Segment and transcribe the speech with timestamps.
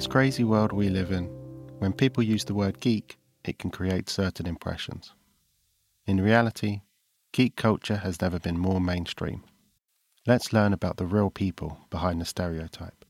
[0.00, 1.26] this crazy world we live in,
[1.78, 5.12] when people use the word geek, it can create certain impressions.
[6.06, 6.80] In reality,
[7.32, 9.44] geek culture has never been more mainstream.
[10.26, 13.04] Let's learn about the real people behind the stereotype.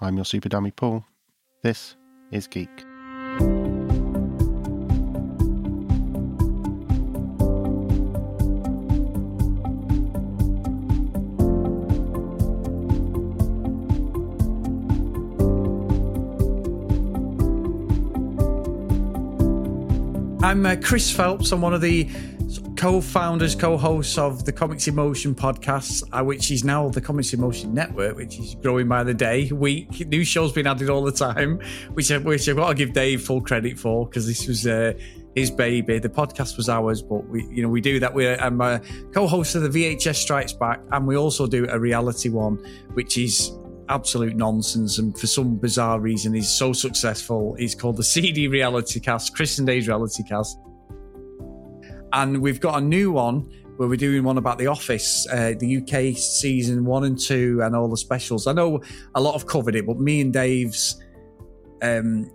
[0.00, 1.04] I'm your super dummy Paul.
[1.62, 1.94] This
[2.32, 2.91] is Geek.
[20.52, 21.50] I'm uh, Chris Phelps.
[21.50, 22.10] I'm one of the
[22.76, 27.40] co-founders, co-hosts of the Comics in Motion podcast, uh, which is now the Comics in
[27.40, 30.06] Motion Network, which is growing by the day, week.
[30.08, 31.58] New shows being added all the time,
[31.94, 34.92] which, I, which I've got to give Dave full credit for because this was uh,
[35.34, 35.98] his baby.
[35.98, 38.12] The podcast was ours, but we, you know, we do that.
[38.12, 38.82] We're I'm a
[39.14, 42.56] co-host of the VHS Strikes Back, and we also do a reality one,
[42.92, 43.52] which is
[43.88, 47.56] absolute nonsense and for some bizarre reason is so successful.
[47.58, 50.58] It's called the CD Reality Cast, Chris and Dave's Reality Cast.
[52.12, 55.78] And we've got a new one where we're doing one about The Office, uh, the
[55.78, 58.46] UK season one and two, and all the specials.
[58.46, 58.80] I know
[59.14, 61.02] a lot have covered it, but me and Dave's
[61.80, 62.30] um,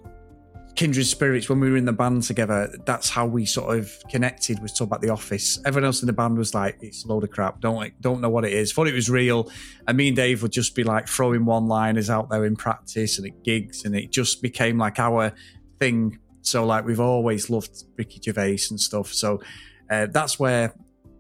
[0.78, 4.62] kindred spirits when we were in the band together that's how we sort of connected
[4.62, 5.60] was talking about the office.
[5.66, 7.60] Everyone else in the band was like it's a load of crap.
[7.60, 8.72] Don't like don't know what it is.
[8.72, 9.52] Thought it was real.
[9.88, 13.18] And me and dave would just be like throwing one liners out there in practice
[13.18, 15.34] and at gigs and it just became like our
[15.80, 16.20] thing.
[16.44, 19.12] So like we've always loved ricky gervais and stuff.
[19.12, 19.42] So
[19.90, 20.76] uh, that's where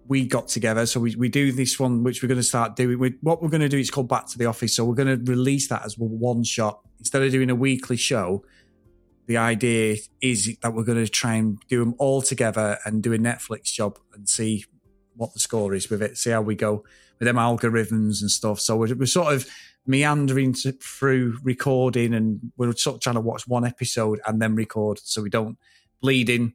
[0.07, 0.85] we got together.
[0.85, 2.99] So we, we do this one, which we're going to start doing.
[2.99, 4.75] We, what we're going to do is called Back to the Office.
[4.75, 6.79] So we're going to release that as one shot.
[6.99, 8.43] Instead of doing a weekly show
[9.27, 13.13] the idea is that we're going to try and do them all together and do
[13.13, 14.65] a Netflix job and see
[15.15, 16.83] what the score is with it, see how we go
[17.19, 18.59] with them algorithms and stuff.
[18.59, 19.47] So we're, we're sort of
[19.85, 24.55] meandering to, through recording and we're sort of trying to watch one episode and then
[24.55, 25.57] record so we don't
[26.01, 26.53] bleed in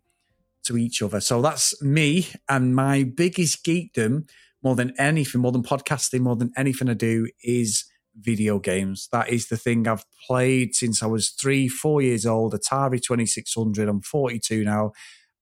[0.65, 1.21] to each other.
[1.21, 4.29] So that's me and my biggest geekdom
[4.63, 7.85] more than anything, more than podcasting, more than anything I do is
[8.15, 9.09] video games.
[9.13, 12.55] That is the thing I've played since I was three, four years old.
[12.55, 13.89] Atari 2600.
[13.89, 14.93] I'm 42 now,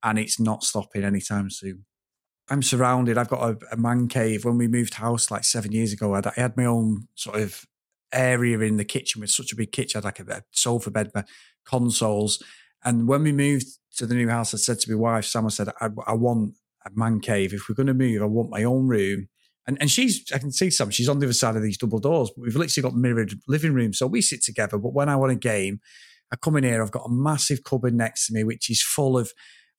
[0.02, 1.84] and it's not stopping anytime soon.
[2.48, 3.16] I'm surrounded.
[3.16, 4.44] I've got a, a man cave.
[4.44, 7.64] When we moved house like seven years ago, I, had my own sort of
[8.12, 9.98] area in the kitchen with such a big kitchen.
[9.98, 11.24] I had like a, a sofa bed, my
[11.64, 12.42] consoles.
[12.84, 13.66] And when we moved
[13.96, 16.54] to the new house, I said to my wife, Sam, I said, I, I want
[16.84, 17.52] a man cave.
[17.52, 19.28] If we're going to move, I want my own room
[19.66, 21.98] and, and she's, I can see some, she's on the other side of these double
[21.98, 23.98] doors, but we've literally got mirrored living rooms.
[23.98, 24.78] So we sit together.
[24.78, 25.80] But when I want a game,
[26.32, 29.18] I come in here, I've got a massive cupboard next to me, which is full
[29.18, 29.32] of,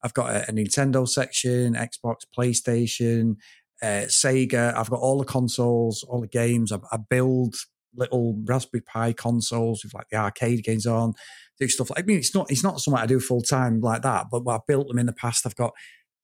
[0.03, 3.35] I've got a, a Nintendo section, Xbox, PlayStation,
[3.81, 4.75] uh, Sega.
[4.75, 6.71] I've got all the consoles, all the games.
[6.71, 7.55] I, I, build
[7.95, 11.13] little Raspberry Pi consoles with like the arcade games on,
[11.59, 11.99] do stuff like.
[11.99, 14.65] I mean, it's not it's not something I do full time like that, but I've
[14.67, 15.45] built them in the past.
[15.45, 15.73] I've got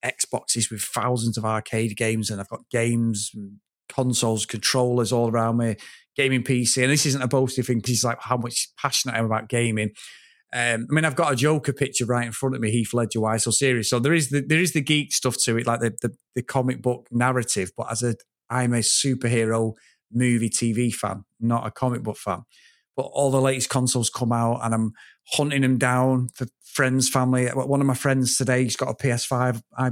[0.04, 3.32] Xboxes with thousands of arcade games, and I've got games,
[3.90, 5.76] consoles, controllers all around me,
[6.16, 6.84] gaming PC.
[6.84, 9.50] And this isn't a boasty thing because it's like how much passionate I am about
[9.50, 9.92] gaming.
[10.54, 13.22] Um, I mean, I've got a Joker picture right in front of me, Heath Ledger.
[13.22, 13.90] Why so serious?
[13.90, 16.42] So there is the there is the geek stuff to it, like the the, the
[16.42, 17.72] comic book narrative.
[17.76, 18.16] But as a
[18.50, 19.74] I'm a superhero
[20.12, 22.44] movie TV fan, not a comic book fan.
[22.96, 24.92] But all the latest consoles come out, and I'm
[25.32, 27.48] hunting them down for friends, family.
[27.48, 29.62] One of my friends today, he's got a PS5.
[29.78, 29.92] I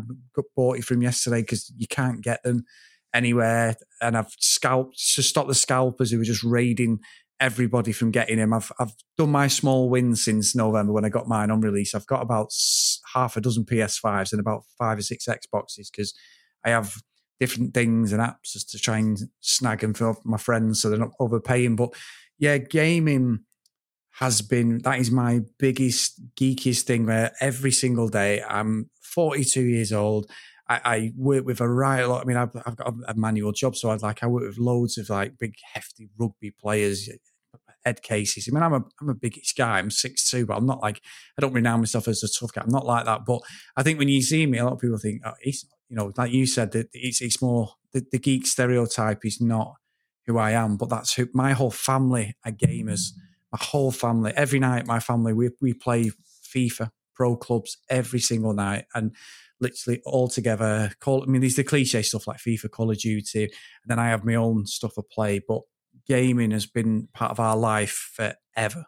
[0.55, 2.65] bought it from yesterday because you can't get them
[3.13, 3.75] anywhere.
[4.01, 6.99] And I've scalped to stop the scalpers who were just raiding
[7.39, 8.53] everybody from getting him.
[8.53, 11.95] I've I've done my small win since November when I got mine on release.
[11.95, 12.53] I've got about
[13.13, 16.13] half a dozen PS5s and about five or six Xboxes because
[16.63, 16.95] I have
[17.39, 20.99] different things and apps just to try and snag them for my friends so they're
[20.99, 21.75] not overpaying.
[21.75, 21.93] But
[22.37, 23.39] yeah, gaming
[24.19, 29.91] has been that is my biggest geekiest thing where every single day I'm 42 years
[29.91, 30.29] old.
[30.69, 32.21] I, I work with a right lot.
[32.21, 34.97] I mean, I've, I've got a, manual job, so I'd like I work with loads
[34.97, 37.09] of like big hefty rugby players,
[37.85, 38.41] Ed Casey.
[38.49, 39.79] I mean, I'm a I'm a big guy.
[39.79, 41.01] I'm six two, but I'm not like
[41.37, 42.61] I don't renown myself as a tough guy.
[42.61, 43.25] I'm not like that.
[43.25, 43.41] But
[43.75, 46.13] I think when you see me, a lot of people think, oh, he's you know,
[46.17, 49.75] like you said, that it's it's more the, the geek stereotype is not
[50.25, 53.11] who I am, but that's who my whole family are gamers.
[53.11, 53.25] Mm-hmm
[53.55, 56.11] my whole family, every night, my family, we, we play
[56.53, 59.15] FIFA pro clubs every single night and
[59.61, 60.91] literally all together.
[60.99, 63.51] Call, I mean, these the cliche stuff like FIFA, Call of Duty, and
[63.87, 65.39] then I have my own stuff to play.
[65.39, 65.61] But
[66.07, 68.85] gaming has been part of our life forever,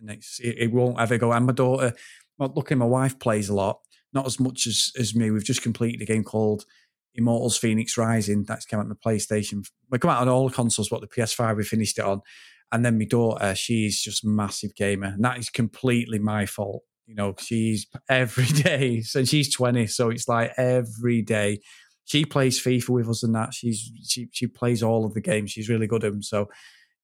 [0.00, 1.32] and it, it, won't ever go.
[1.32, 1.92] And my daughter,
[2.38, 3.78] well, luckily, my wife plays a lot,
[4.12, 5.30] not as much as as me.
[5.30, 6.64] We've just completed a game called
[7.14, 9.64] Immortals Fenyx Rising that's come out on the PlayStation.
[9.88, 12.22] We come out on all the consoles, but the PS5 we finished it on,
[12.72, 16.82] And then my daughter, she's just massive gamer, and that is completely my fault.
[17.06, 21.60] You know, she's every day, so she's 20, so it's like every day.
[22.04, 23.54] She plays FIFA with us and that.
[23.54, 25.52] She's she she plays all of the games.
[25.52, 26.22] She's really good at them.
[26.22, 26.48] So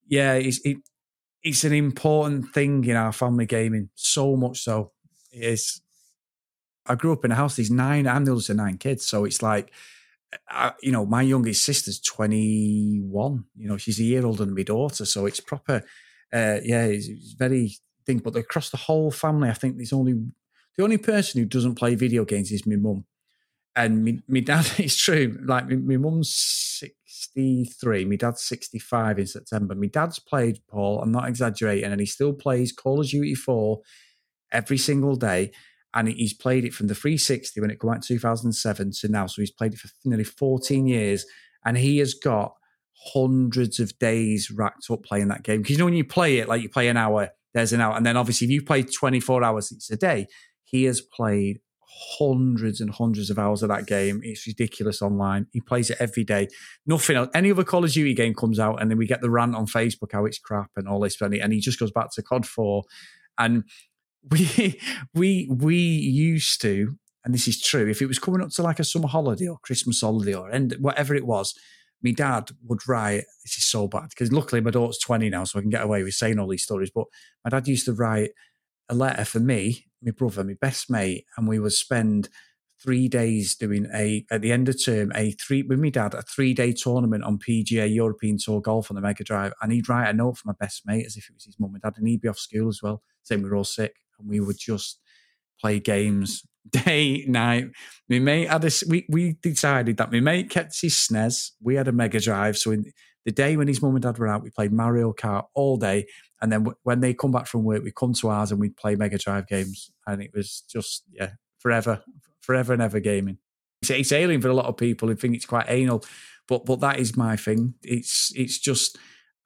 [0.07, 0.77] yeah, it's it,
[1.43, 3.89] it's an important thing in our family gaming.
[3.95, 4.91] So much so.
[5.31, 5.81] It is.
[6.85, 7.57] I grew up in a house.
[7.57, 8.07] There's nine.
[8.07, 9.71] I'm the oldest of nine kids, so it's like
[10.49, 13.45] I, you know, my youngest sister's 21.
[13.55, 15.05] You know, she's a year older than my daughter.
[15.05, 15.83] So it's proper,
[16.33, 17.71] uh, yeah, it's, it's very
[18.05, 18.19] thing.
[18.19, 20.13] But across the whole family, I think there's only
[20.77, 23.05] the only person who doesn't play video games is my mum.
[23.75, 26.33] And me, my dad, it's true, like my, my mum's
[27.05, 29.75] 63, my dad's 65 in September.
[29.75, 33.79] My dad's played, Paul, I'm not exaggerating, and he still plays Call of Duty 4
[34.51, 35.51] every single day
[35.93, 39.27] and he's played it from the 360 when it came out in 2007 to now.
[39.27, 41.25] So he's played it for nearly 14 years,
[41.65, 42.53] and he has got
[43.13, 45.61] hundreds of days racked up playing that game.
[45.61, 47.95] Because you know when you play it, like you play an hour, there's an hour,
[47.95, 50.27] and then obviously if you play 24 hours it's a day,
[50.65, 51.59] he has played
[52.19, 54.21] hundreds and hundreds of hours of that game.
[54.23, 55.47] It's ridiculous online.
[55.51, 56.47] He plays it every day.
[56.85, 57.29] Nothing else.
[57.33, 59.65] Any other Call of Duty game comes out, and then we get the rant on
[59.65, 62.83] Facebook how it's crap and all this, and he just goes back to COD 4.
[63.39, 63.63] And
[64.29, 64.79] we
[65.13, 67.87] we we used to, and this is true.
[67.89, 70.75] If it was coming up to like a summer holiday or Christmas holiday or end,
[70.79, 71.53] whatever it was,
[72.03, 73.23] my dad would write.
[73.43, 76.03] This is so bad because luckily my daughter's twenty now, so I can get away
[76.03, 76.91] with saying all these stories.
[76.93, 77.05] But
[77.43, 78.31] my dad used to write
[78.89, 82.29] a letter for me, my brother, my best mate, and we would spend
[82.81, 86.21] three days doing a at the end of term a three with my dad a
[86.21, 90.09] three day tournament on PGA European Tour golf on the Mega Drive, and he'd write
[90.09, 92.07] a note for my best mate as if it was his mum and dad, and
[92.07, 94.99] he'd be off school as well, saying we were all sick and we would just
[95.59, 97.69] play games day, night.
[98.09, 101.51] My mate had a, we, we decided that my mate kept his SNES.
[101.61, 102.57] We had a Mega Drive.
[102.57, 102.91] So in
[103.25, 106.07] the day when his mum and dad were out, we played Mario Kart all day.
[106.41, 108.77] And then w- when they come back from work, we come to ours and we'd
[108.77, 109.91] play Mega Drive games.
[110.05, 112.03] And it was just, yeah, forever,
[112.41, 113.37] forever and ever gaming.
[113.81, 116.03] It's, it's alien for a lot of people who think it's quite anal,
[116.47, 117.75] but but that is my thing.
[117.83, 118.97] It's it's just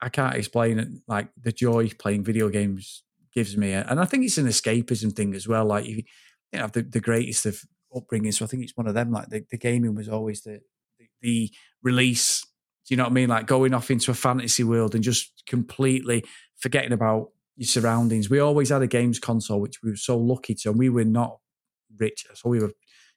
[0.01, 0.87] I can't explain it.
[1.07, 3.03] Like the joy playing video games
[3.33, 3.73] gives me.
[3.73, 5.65] And I think it's an escapism thing as well.
[5.65, 6.03] Like, you,
[6.51, 7.61] you know, the, the greatest of
[7.95, 8.31] upbringing.
[8.31, 9.11] So I think it's one of them.
[9.11, 10.61] Like, the, the gaming was always the,
[10.99, 11.51] the, the
[11.83, 12.41] release.
[12.87, 13.29] Do you know what I mean?
[13.29, 16.23] Like going off into a fantasy world and just completely
[16.57, 18.29] forgetting about your surroundings.
[18.29, 21.05] We always had a games console, which we were so lucky to, and we were
[21.05, 21.37] not
[21.97, 22.25] rich.
[22.33, 22.71] So we were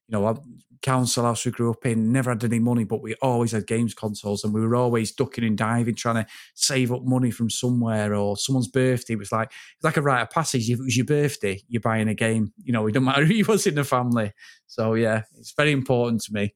[0.08, 0.42] you know,
[0.84, 3.94] council house we grew up in, never had any money, but we always had games
[3.94, 8.14] consoles and we were always ducking and diving, trying to save up money from somewhere
[8.14, 10.68] or someone's birthday was like, it's like a rite of passage.
[10.68, 13.42] If it was your birthday, you're buying a game, you know, it don't matter who
[13.44, 14.32] was in the family.
[14.66, 16.54] So yeah, it's very important to me.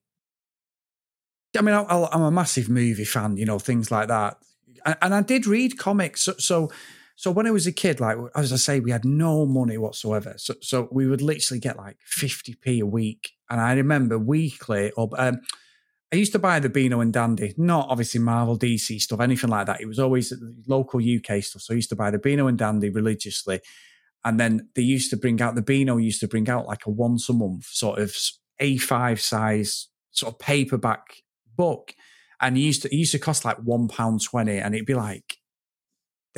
[1.56, 4.36] I mean, I'm a massive movie fan, you know, things like that.
[4.84, 6.20] And I did read comics.
[6.20, 6.70] So, so
[7.19, 10.35] so when I was a kid, like as I say, we had no money whatsoever.
[10.37, 13.32] So so we would literally get like 50p a week.
[13.50, 15.41] And I remember weekly or um,
[16.12, 19.67] I used to buy the Beano and Dandy, not obviously Marvel, DC stuff, anything like
[19.67, 19.81] that.
[19.81, 20.32] It was always
[20.69, 21.62] local UK stuff.
[21.62, 23.62] So I used to buy the Beano and Dandy religiously.
[24.25, 26.91] And then they used to bring out the Beano used to bring out like a
[26.91, 28.17] once a month sort of
[28.62, 31.25] A5 size sort of paperback
[31.56, 31.94] book.
[32.41, 34.94] And it used to it used to cost like one pound twenty, and it'd be
[34.94, 35.38] like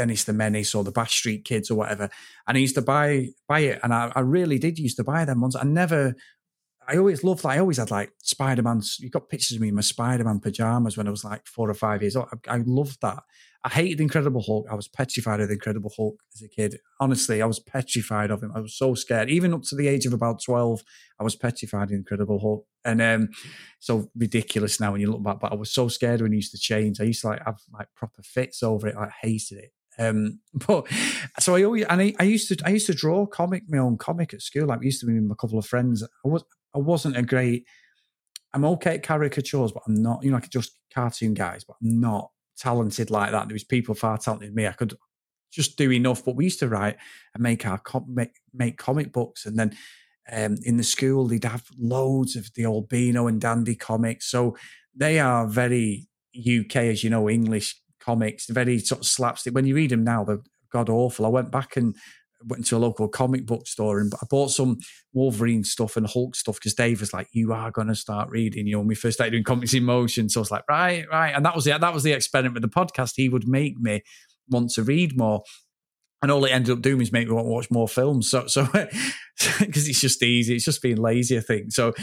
[0.00, 2.08] Dennis the Menace or the Bash Street Kids or whatever.
[2.48, 5.26] And I used to buy buy it, and I, I really did used to buy
[5.26, 5.54] them ones.
[5.54, 6.14] I never.
[6.88, 7.42] I always loved.
[7.42, 7.50] That.
[7.50, 8.80] I always had like Spider Man.
[8.98, 11.68] You got pictures of me in my Spider Man pajamas when I was like four
[11.68, 12.28] or five years old.
[12.48, 13.22] I, I loved that.
[13.62, 14.66] I hated Incredible Hulk.
[14.70, 16.78] I was petrified of the Incredible Hulk as a kid.
[16.98, 18.52] Honestly, I was petrified of him.
[18.54, 19.28] I was so scared.
[19.28, 20.82] Even up to the age of about 12,
[21.18, 22.66] I was petrified of Incredible Hulk.
[22.86, 23.28] And um,
[23.78, 26.52] so ridiculous now when you look back, but I was so scared when he used
[26.52, 27.02] to change.
[27.02, 28.96] I used to like have like proper fits over it.
[28.96, 29.72] I hated it.
[29.98, 30.86] Um, but
[31.38, 33.98] so I always and I, I, used to I used to draw comic my own
[33.98, 34.66] comic at school.
[34.66, 36.02] Like we used to be with a couple of friends.
[36.02, 36.44] I was
[36.74, 37.66] I wasn't a great.
[38.52, 40.22] I'm okay at caricatures, but I'm not.
[40.22, 43.48] You know, like just cartoon guys, but I'm not talented like that.
[43.48, 44.66] There was people far talented than me.
[44.66, 44.94] I could
[45.52, 46.24] just do enough.
[46.24, 46.96] But we used to write
[47.34, 49.76] and make our com- make, make comic books, and then
[50.30, 54.30] um, in the school they'd have loads of the old Beano and Dandy comics.
[54.30, 54.56] So
[54.94, 59.54] they are very UK, as you know, English comics, very sort of slapstick.
[59.54, 60.42] When you read them now, they're
[60.72, 61.26] god awful.
[61.26, 61.94] I went back and
[62.46, 64.78] went to a local comic book store and I bought some
[65.12, 68.66] Wolverine stuff and Hulk stuff because Dave was like, "You are going to start reading."
[68.66, 71.04] You know, when we first started doing comics in motion, so I was like, "Right,
[71.10, 73.12] right," and that was the that was the experiment with the podcast.
[73.16, 74.02] He would make me
[74.48, 75.42] want to read more.
[76.22, 78.28] And all it ended up doing is make me want to watch more films.
[78.28, 78.66] So, so
[79.58, 81.72] because it's just easy, it's just being lazy, I think.
[81.72, 81.94] So,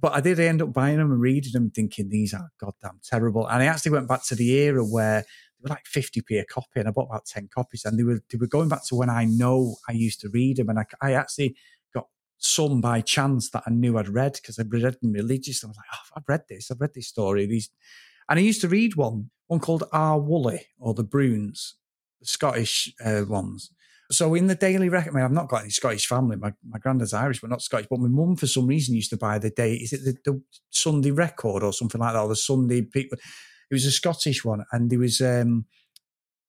[0.00, 3.48] but I did end up buying them and reading them, thinking these are goddamn terrible.
[3.48, 5.24] And I actually went back to the era where
[5.64, 8.38] were like 50p a copy, and I bought about 10 copies, and they were they
[8.38, 11.12] were going back to when I know I used to read them, and I, I
[11.14, 11.56] actually
[11.92, 12.06] got
[12.38, 15.66] some by chance that I knew I'd read because I'd read them religiously.
[15.66, 17.46] I was like, oh, I've read this, I've read this story.
[17.46, 17.70] These,
[18.28, 21.72] and I used to read one, one called Oor Wullie or the Broons,
[22.20, 23.70] the Scottish uh, ones.
[24.10, 26.36] So in the Daily Record, I mean, I've not got any Scottish family.
[26.36, 27.86] My my granddad's Irish, but not Scottish.
[27.88, 29.74] But my mum, for some reason, used to buy the day.
[29.74, 33.18] Is it the, the Sunday Record or something like that, or the Sunday people?
[33.74, 35.66] It was a Scottish one, and there was um,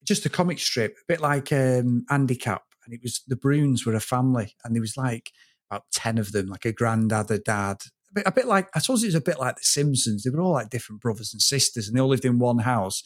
[0.03, 3.83] just a comic strip, a bit like um, Andy Capp, and it was the Broons
[3.83, 5.31] were a family, and there was like
[5.71, 7.77] about ten of them, like a granddad, a dad,
[8.11, 10.21] a bit, a bit like I suppose it was a bit like the Simpsons.
[10.21, 13.01] They were all like different brothers and sisters, and they all lived in one house.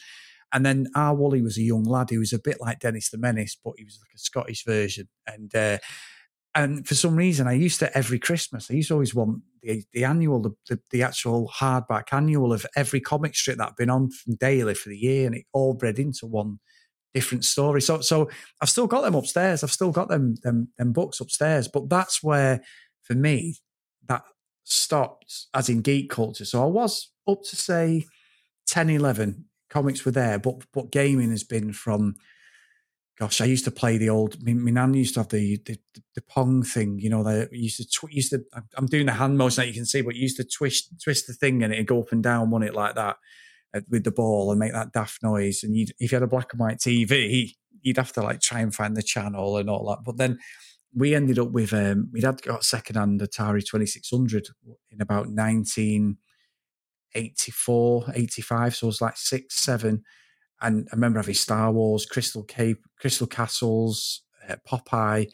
[0.52, 3.16] And then Oor Wullie was a young lad who was a bit like Dennis the
[3.16, 5.08] Menace, but he was like a Scottish version.
[5.26, 5.78] And uh,
[6.54, 9.84] and for some reason, I used to every Christmas, I used to always want the,
[9.92, 13.90] the annual, the, the, the actual hardback annual of every comic strip that had been
[13.90, 16.58] on from daily for the year, and it all bred into one
[17.12, 17.82] different story.
[17.82, 19.62] So so I've still got them upstairs.
[19.62, 21.68] I've still got them them them books upstairs.
[21.68, 22.62] But that's where,
[23.02, 23.56] for me,
[24.08, 24.22] that
[24.64, 26.44] stopped as in geek culture.
[26.44, 28.04] So I was up to say
[28.68, 32.14] 10, 11 comics were there, but but gaming has been from.
[33.20, 34.42] Gosh, I used to play the old.
[34.42, 35.78] My, my nan used to have the, the
[36.14, 36.98] the pong thing.
[36.98, 38.42] You know, they used to tw- used to.
[38.76, 41.34] I'm doing the hand motion that you can see, but used to twist twist the
[41.34, 43.16] thing and it'd go up and down, on it like that
[43.74, 45.62] uh, with the ball and make that daft noise.
[45.62, 47.50] And you'd, if you had a black and white TV,
[47.82, 50.02] you'd have to like try and find the channel and all that.
[50.02, 50.38] But then
[50.94, 54.48] we ended up with um, we'd had got second hand Atari 2600
[54.90, 56.16] in about 19-
[57.14, 58.76] 84, 85.
[58.76, 60.02] So it was like six, seven.
[60.62, 65.28] And I remember having Star Wars, Crystal Cape, Crystal Castles, uh, Popeye.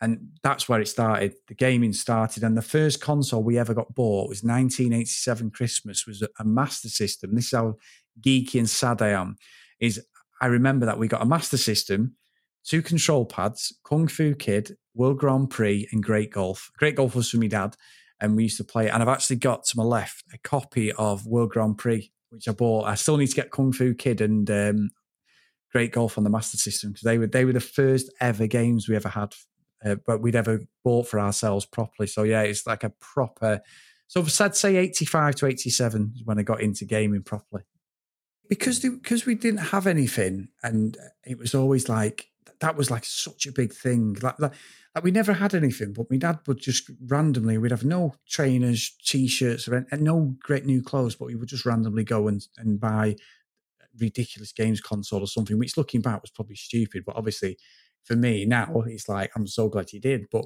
[0.00, 1.34] And that's where it started.
[1.46, 2.42] The gaming started.
[2.42, 7.34] And the first console we ever got bought was 1987 Christmas, was a Master System.
[7.34, 7.74] This is how
[8.20, 9.36] geeky and sad I am.
[9.78, 10.04] Is
[10.40, 12.16] I remember that we got a Master System,
[12.64, 16.70] two control pads, Kung Fu Kid, World Grand Prix, and Great Golf.
[16.78, 17.76] Great Golf was for my dad
[18.22, 18.88] and we used to play.
[18.88, 22.52] And I've actually got to my left a copy of World Grand Prix, which I
[22.52, 22.86] bought.
[22.86, 24.90] I still need to get Kung Fu Kid and um,
[25.70, 28.88] Great Golf on the Master System because they were they were the first ever games
[28.88, 29.34] we ever had,
[29.84, 32.06] uh, but we'd ever bought for ourselves properly.
[32.06, 33.60] So yeah, it's like a proper.
[34.08, 37.62] So I'd say eighty five to eighty seven when I got into gaming properly.
[38.48, 42.31] Because because we didn't have anything, and it was always like
[42.62, 44.16] that was like such a big thing.
[44.22, 44.52] Like, like
[44.94, 48.94] like we never had anything, but my dad would just randomly, we'd have no trainers,
[49.04, 52.78] t-shirts, or and no great new clothes, but we would just randomly go and, and
[52.78, 53.16] buy
[53.98, 57.04] ridiculous games console or something, which looking back was probably stupid.
[57.06, 57.58] But obviously
[58.04, 60.26] for me now, it's like, I'm so glad he did.
[60.30, 60.44] But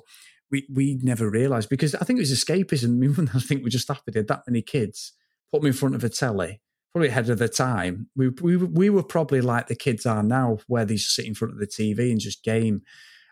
[0.51, 3.29] we we never realized because I think it was escapism.
[3.35, 5.13] I think we just happy did that many kids,
[5.51, 6.61] put them in front of a telly,
[6.93, 8.09] probably ahead of the time.
[8.17, 11.35] We, we, we were probably like the kids are now, where they just sit in
[11.35, 12.83] front of the TV and just game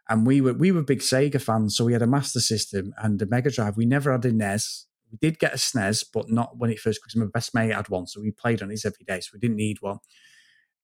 [0.08, 3.20] and we were we were big Sega fans, so we had a Master System and
[3.22, 3.76] a Mega Drive.
[3.76, 4.86] We never had a NES.
[5.10, 7.88] We did get a SNES, but not when it first because my best mate had
[7.88, 9.20] one, so we played on his every day.
[9.20, 9.98] So we didn't need one.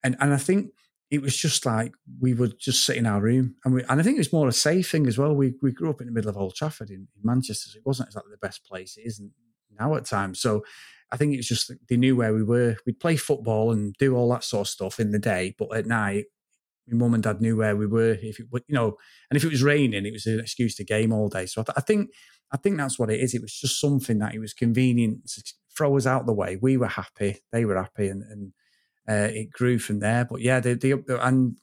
[0.02, 0.70] And and I think
[1.10, 4.02] it was just like we would just sit in our room, and we and I
[4.02, 5.34] think it was more a safe thing as well.
[5.34, 7.86] We we grew up in the middle of Old Trafford in, in Manchester, so it
[7.86, 8.96] wasn't exactly the best place.
[8.96, 9.32] It isn't
[9.78, 10.40] now at times.
[10.40, 10.64] So
[11.12, 12.76] I think it's just they knew where we were.
[12.86, 15.86] We'd play football and do all that sort of stuff in the day, but at
[15.86, 16.26] night
[16.90, 18.16] my mum and dad knew where we were.
[18.22, 18.96] If it, you know,
[19.30, 21.46] and if it was raining, it was an excuse to game all day.
[21.46, 22.10] So I, th- I think,
[22.52, 23.34] I think that's what it is.
[23.34, 25.42] It was just something that it was convenient to
[25.76, 26.58] throw us out the way.
[26.60, 28.52] We were happy, they were happy, and, and
[29.08, 30.24] uh, it grew from there.
[30.24, 31.56] But yeah, the, the and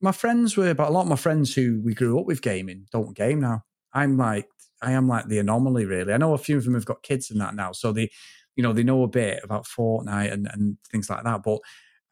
[0.00, 2.86] my friends were, but a lot of my friends who we grew up with gaming
[2.92, 3.62] don't game now.
[3.92, 4.48] I'm like,
[4.82, 6.12] I am like the anomaly, really.
[6.12, 8.10] I know a few of them have got kids and that now, so they,
[8.56, 11.42] you know, they know a bit about Fortnite and and things like that.
[11.42, 11.58] But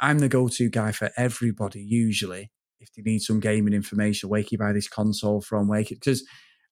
[0.00, 2.50] I'm the go-to guy for everybody usually
[2.82, 5.68] if they need some gaming information, where can you buy this console from?
[5.68, 6.26] Where because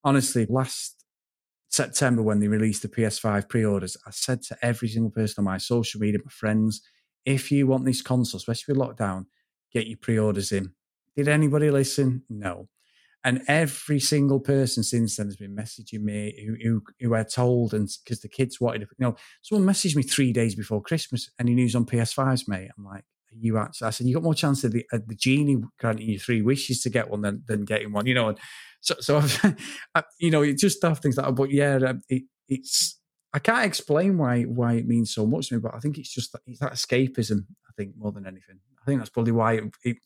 [0.05, 1.05] honestly, last
[1.69, 5.59] September when they released the PS5 pre-orders, I said to every single person on my
[5.59, 6.83] social media, my friends,
[7.25, 9.27] if you want this console, especially with lockdown,
[9.73, 10.73] get your pre-orders in.
[11.17, 12.25] Did anybody listen?
[12.29, 12.69] No.
[13.23, 17.75] And every single person since then has been messaging me who who, who I told,
[17.75, 21.31] and because the kids wanted, you know, someone messaged me three days before Christmas.
[21.39, 22.71] Any news on PS5s, mate?
[22.79, 25.63] I'm like, you actually, I said, you got more chance of the, uh, the genie
[25.79, 28.29] granting you three wishes to get one than, than getting one, you know.
[28.29, 28.39] And
[28.81, 29.23] so, so
[29.95, 31.33] I, you know, it just stuff things like that.
[31.33, 32.99] But yeah, um, it, it's,
[33.33, 36.13] I can't explain why why it means so much to me, but I think it's
[36.13, 37.47] just that, it's that escapism.
[37.69, 39.97] I think more than anything, I think that's probably why it, it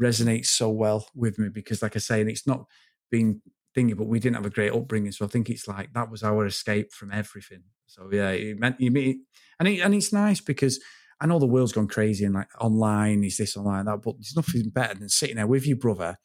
[0.00, 2.64] resonates so well with me because, like I say, and it's not
[3.10, 3.40] been
[3.76, 6.22] thingy, but we didn't have a great upbringing, so I think it's like that was
[6.22, 7.64] our escape from everything.
[7.86, 9.24] So yeah, it meant you mean,
[9.58, 10.80] and it, and it's nice because
[11.20, 14.34] I know the world's gone crazy and like online is this online that, but there's
[14.36, 16.16] nothing better than sitting there with your brother,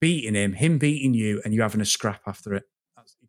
[0.00, 2.64] beating him, him beating you, and you having a scrap after it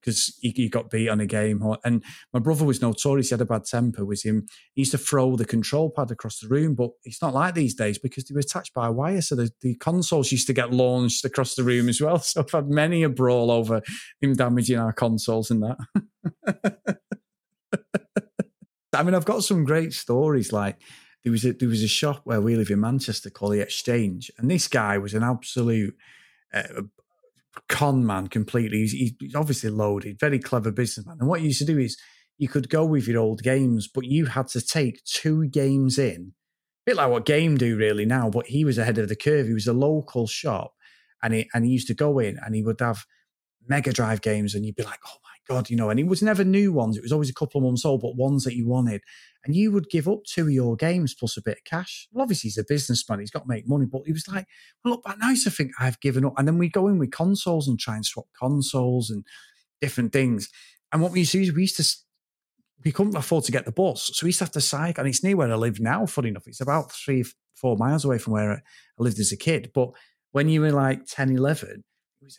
[0.07, 1.61] because he, he, got beat on a game.
[1.83, 2.01] And
[2.33, 4.05] my brother was notorious; he had a bad temper.
[4.05, 4.47] Was him?
[4.73, 7.75] He used to throw the control pad across the room, but it's not like these
[7.75, 10.71] days because they were attached by a wire, so the, the consoles used to get
[10.71, 12.19] launched across the room as well.
[12.27, 13.81] So I've had many a brawl over
[14.21, 15.77] him damaging our consoles and that.
[18.93, 20.51] I mean, I've got some great stories.
[20.51, 20.81] Like
[21.23, 24.31] there was a there was a shop where we live in Manchester called the Exchange,
[24.37, 25.95] and this guy was an absolute
[26.53, 26.81] uh,
[27.67, 28.79] con man completely.
[28.79, 31.17] He's, he's, obviously loaded, very clever businessman.
[31.19, 31.97] And what you used to do is
[32.37, 36.33] you could go with your old games, but you had to take two games in,
[36.85, 38.29] a bit like what Game do really now.
[38.29, 39.47] But he was ahead of the curve.
[39.47, 40.73] He was a local shop,
[41.23, 43.05] and he and he used to go in and he would have
[43.67, 45.89] Mega Drive games, and you'd be like, oh my god, you know.
[45.89, 48.15] And it was never new ones; it was always a couple of months old, but
[48.15, 49.01] ones that you wanted.
[49.45, 52.07] And you would give up two of your games plus a bit of cash.
[52.11, 53.85] Well, obviously he's a businessman; he's got to make money.
[53.85, 54.45] But he was like,
[54.83, 56.33] well, look back now, I think I've given up.
[56.37, 59.25] And then we go in with consoles and try and swap consoles and
[59.81, 60.49] different things.
[60.91, 61.97] And what we used to do is we used to
[62.85, 64.11] we couldn't afford to get the bus.
[64.13, 65.01] So we used to have to cycle.
[65.01, 66.47] And it's near where I live now, funny enough.
[66.47, 67.25] It's about three,
[67.55, 68.61] four miles away from where I
[68.97, 69.71] lived as a kid.
[69.73, 69.89] But
[70.31, 71.83] when you were like 10, 11,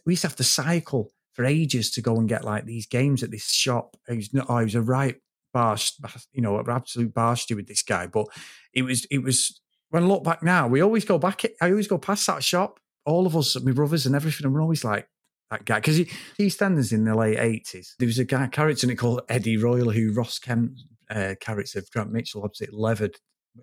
[0.07, 3.23] we used to have to cycle for ages to go and get like these games
[3.23, 3.97] at this shop.
[4.09, 5.14] He was, he was a right
[5.54, 5.92] barsh,
[6.33, 8.09] you know, an absolute barsh with this guy.
[8.09, 8.26] But
[8.73, 11.87] it was, it was, when I look back now, we always go back, I always
[11.87, 15.09] go past that shop, all of us, my brothers and everything, and we're always like,
[15.52, 15.76] that guy.
[15.76, 16.07] Because he,
[16.40, 19.90] EastEnders in the late 80s, there was a guy, character in it called Eddie Royle,
[19.90, 20.73] who Ross Kemp
[21.09, 23.16] uh, character of Grant Mitchell opposite levered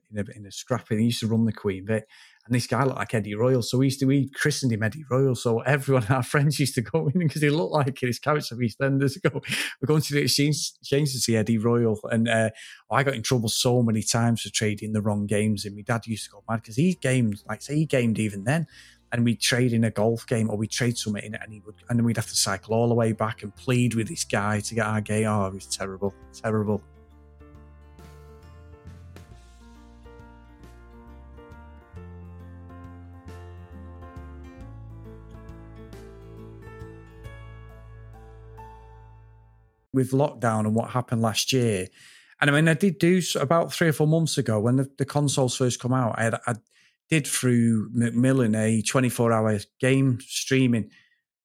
[0.10, 1.00] in a, in a scrapping.
[1.00, 2.06] He used to run the Queen Vic.
[2.48, 3.64] And this guy looked like Eddie Royle.
[3.64, 5.34] So we used to, we christened him Eddie Royle.
[5.34, 8.62] So everyone, our friends used to go in because he looked like his character of
[8.62, 9.22] EastEnders.
[9.22, 9.42] Go,
[9.82, 12.00] we're going to the exchange, exchange to see Eddie Royle.
[12.04, 12.52] And uh,
[12.92, 15.66] I got in trouble so many times for trading the wrong games.
[15.66, 18.44] And my dad used to go mad because he gamed, like say he gamed even
[18.44, 18.68] then.
[19.12, 21.76] And we'd trade in a golf game or we'd trade something in and he would,
[21.90, 24.60] and then we'd have to cycle all the way back and plead with this guy
[24.60, 25.26] to get our game.
[25.26, 26.82] Oh, it was terrible, terrible.
[39.96, 41.88] With lockdown and what happened last year.
[42.42, 45.06] And I mean, I did do about three or four months ago when the, the
[45.06, 46.16] consoles first come out.
[46.20, 46.56] I, had, I
[47.10, 50.92] did through Macmillan a 24 hour game streaming,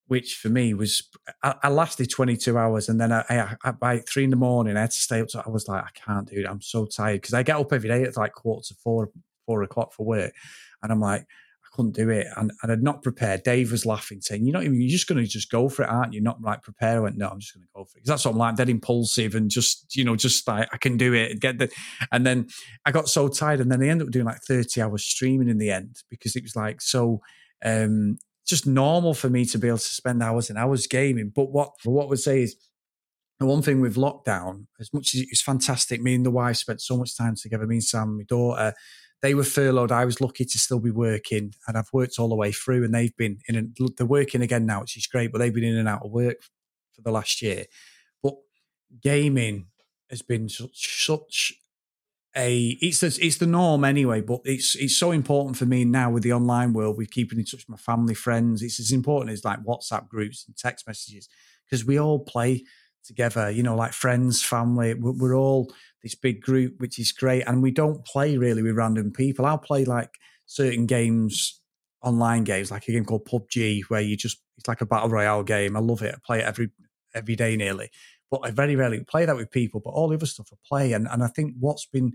[0.08, 1.08] which for me was,
[1.44, 2.88] I, I lasted 22 hours.
[2.88, 5.28] And then I, I, by three in the morning, I had to stay up.
[5.28, 6.46] To, I was like, I can't do it.
[6.46, 9.10] I'm so tired because I get up every day at like quarter to four,
[9.46, 10.32] four o'clock for work.
[10.82, 11.24] And I'm like,
[11.70, 12.26] couldn't do it.
[12.36, 13.42] And, and I'd not prepared.
[13.42, 15.88] Dave was laughing, saying, You're not even, you're just going to just go for it,
[15.88, 16.20] aren't you?
[16.20, 16.96] Not like prepare.
[16.96, 18.00] I went, No, I'm just going to go for it.
[18.00, 20.96] Because that's what I'm like, dead impulsive and just, you know, just like, I can
[20.96, 21.40] do it.
[21.40, 21.70] Get the,
[22.12, 22.48] and then
[22.84, 23.60] I got so tired.
[23.60, 26.42] And then they ended up doing like 30 hours streaming in the end because it
[26.42, 27.20] was like so,
[27.64, 31.30] um, just normal for me to be able to spend hours and hours gaming.
[31.34, 32.56] But what, what I would say is,
[33.38, 36.56] the one thing with lockdown, as much as it was fantastic, me and the wife
[36.56, 38.74] spent so much time together, me and Sam, my daughter,
[39.22, 39.92] they were furloughed.
[39.92, 42.84] I was lucky to still be working, and I've worked all the way through.
[42.84, 43.56] And they've been in.
[43.56, 45.32] A, they're working again now, which is great.
[45.32, 46.38] But they've been in and out of work
[46.94, 47.66] for the last year.
[48.22, 48.34] But
[49.02, 49.66] gaming
[50.08, 51.52] has been such, such
[52.36, 54.22] a it's the, it's the norm anyway.
[54.22, 57.44] But it's it's so important for me now with the online world, with keeping in
[57.44, 58.62] touch with my family, friends.
[58.62, 61.28] It's as important as like WhatsApp groups and text messages
[61.68, 62.64] because we all play
[63.04, 63.50] together.
[63.50, 64.94] You know, like friends, family.
[64.94, 67.42] We're, we're all this big group, which is great.
[67.46, 69.46] And we don't play really with random people.
[69.46, 70.10] I'll play like
[70.46, 71.60] certain games,
[72.02, 75.42] online games, like a game called PUBG, where you just it's like a battle royale
[75.42, 75.76] game.
[75.76, 76.14] I love it.
[76.14, 76.70] I play it every
[77.14, 77.90] every day nearly.
[78.30, 79.80] But I very rarely play that with people.
[79.84, 82.12] But all the other stuff I play, and and I think what's been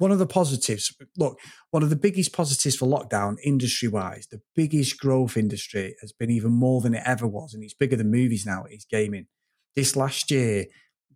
[0.00, 1.38] one of the positives, look,
[1.72, 6.30] one of the biggest positives for lockdown industry wise, the biggest growth industry has been
[6.30, 9.26] even more than it ever was, and it's bigger than movies now, it's gaming.
[9.76, 10.66] This last year,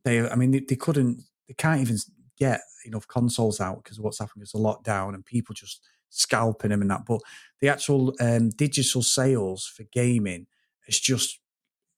[0.05, 1.97] they, I mean, they, they couldn't they can't even
[2.39, 6.83] get enough consoles out because what's happening is a lockdown and people just scalping them
[6.83, 7.05] and that.
[7.07, 7.21] But
[7.61, 10.47] the actual um, digital sales for gaming
[10.87, 11.41] has just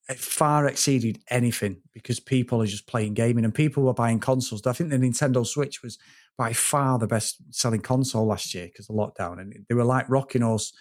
[0.09, 4.65] it far exceeded anything because people are just playing gaming and people were buying consoles.
[4.67, 5.99] I think the Nintendo Switch was
[6.39, 10.09] by far the best selling console last year because of lockdown, and they were like
[10.09, 10.73] rocking us,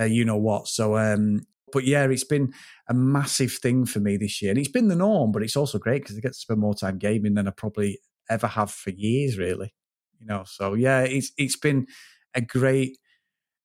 [0.00, 0.66] uh, you know what.
[0.66, 2.52] So, um, but yeah, it's been
[2.88, 5.32] a massive thing for me this year, and it's been the norm.
[5.32, 7.98] But it's also great because I get to spend more time gaming than I probably
[8.30, 9.74] ever have for years, really.
[10.20, 11.86] You know, so yeah, it's it's been
[12.34, 12.98] a great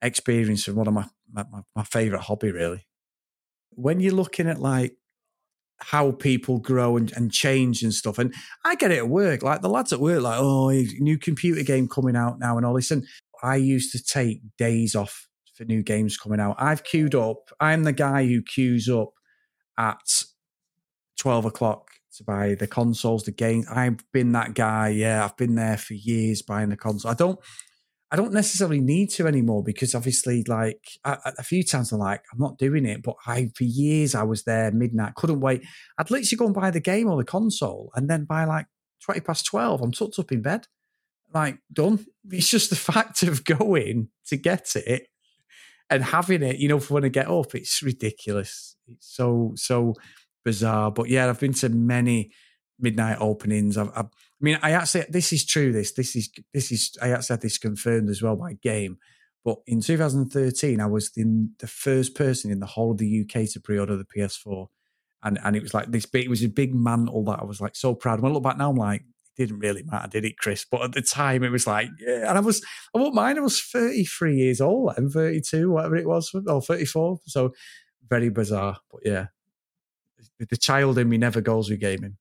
[0.02, 2.86] experience and one of my my, my favorite hobby, really.
[3.72, 4.96] When you're looking at like
[5.82, 8.20] how people grow and, and change and stuff.
[8.20, 8.34] And
[8.66, 9.44] I get it at work.
[9.44, 12.74] Like the lads at work, like, oh, new computer game coming out now and all
[12.74, 12.92] this.
[12.92, 13.08] And
[13.42, 15.29] I used to take days off
[15.60, 16.56] for new games coming out.
[16.58, 17.50] I've queued up.
[17.60, 19.12] I'm the guy who queues up
[19.78, 20.24] at
[21.20, 23.68] 12 o'clock to buy the consoles, the games.
[23.70, 24.88] I've been that guy.
[24.88, 27.12] Yeah, I've been there for years buying the console.
[27.12, 27.40] I don't
[28.12, 32.24] I don't necessarily need to anymore because obviously, like a, a, few times, I'm like,
[32.34, 33.04] I'm not doing it.
[33.04, 35.62] But I, for years, I was there midnight, couldn't wait.
[36.00, 38.66] I'd literally go and buy the game or the console, and then by like
[39.04, 40.66] twenty past twelve, I'm tucked up in bed,
[41.36, 42.04] like done.
[42.32, 45.06] It's just the fact of going to get it
[45.90, 47.56] and having it, you know, for when I get up.
[47.56, 48.76] It's ridiculous.
[48.88, 49.96] It's so so
[50.46, 50.92] bizarre.
[50.92, 52.32] But yeah, I've been to many
[52.80, 53.78] midnight openings.
[53.78, 55.72] I've, I've I mean, I actually this is true.
[55.72, 58.98] This this is this is I actually had this confirmed as well by Game.
[59.44, 63.50] But in 2013, I was the, the first person in the whole of the UK
[63.52, 64.68] to pre-order the PS4,
[65.24, 66.26] and and it was like this big.
[66.26, 68.22] It was a big mantle that I was like so proud.
[68.22, 69.04] When I look back now, I'm like,
[69.40, 70.66] didn't really matter, did it, Chris?
[70.70, 72.30] But at the time, it was like, yeah.
[72.30, 72.62] And I was,
[72.94, 73.38] I won't mind.
[73.38, 77.20] I was 33 years old, I'm 32, whatever it was, or 34.
[77.26, 77.54] So
[78.10, 78.78] very bizarre.
[78.92, 79.28] But yeah,
[80.38, 82.18] the child in me never goes with gaming.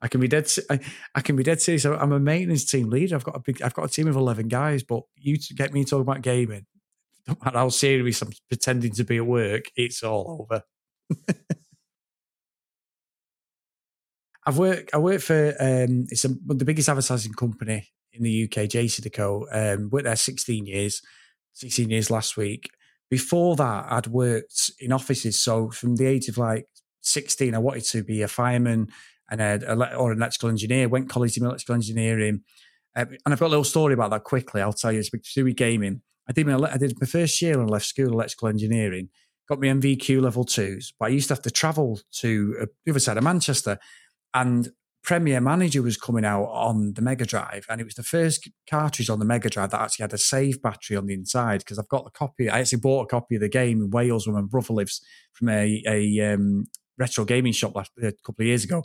[0.00, 0.50] I can be dead.
[0.70, 0.80] I,
[1.14, 1.84] I can be dead serious.
[1.84, 3.16] I'm a maintenance team leader.
[3.16, 3.60] I've got a big.
[3.60, 4.82] I've got a team of eleven guys.
[4.82, 6.64] But you get me talking about gaming.
[7.26, 9.64] Don't matter how serious I'm pretending to be at work.
[9.76, 10.62] It's all over.
[14.46, 14.90] I've worked.
[14.94, 15.54] I work for.
[15.60, 19.74] Um, it's a, the biggest advertising company in the UK, JCDecaux.
[19.74, 21.02] Um, worked there 16 years.
[21.54, 22.70] 16 years last week.
[23.10, 25.38] Before that, I'd worked in offices.
[25.42, 26.66] So from the age of like
[27.02, 28.88] 16, I wanted to be a fireman
[29.30, 30.88] and a, or an electrical engineer.
[30.88, 32.42] Went college in electrical engineering,
[32.96, 34.62] uh, and I've got a little story about that quickly.
[34.62, 35.00] I'll tell you.
[35.00, 36.02] It's to do gaming.
[36.28, 39.08] I did my I did my first year and left school electrical engineering.
[39.48, 42.92] Got my NVQ level twos, but I used to have to travel to uh, the
[42.92, 43.78] other side of Manchester,
[44.34, 44.68] and
[45.02, 49.08] Premier Manager was coming out on the Mega Drive, and it was the first cartridge
[49.08, 51.60] on the Mega Drive that actually had a save battery on the inside.
[51.60, 54.26] Because I've got a copy, I actually bought a copy of the game in Wales
[54.26, 55.00] where my brother lives
[55.32, 56.66] from a, a um,
[56.98, 58.82] retro gaming shop last, a couple of years ago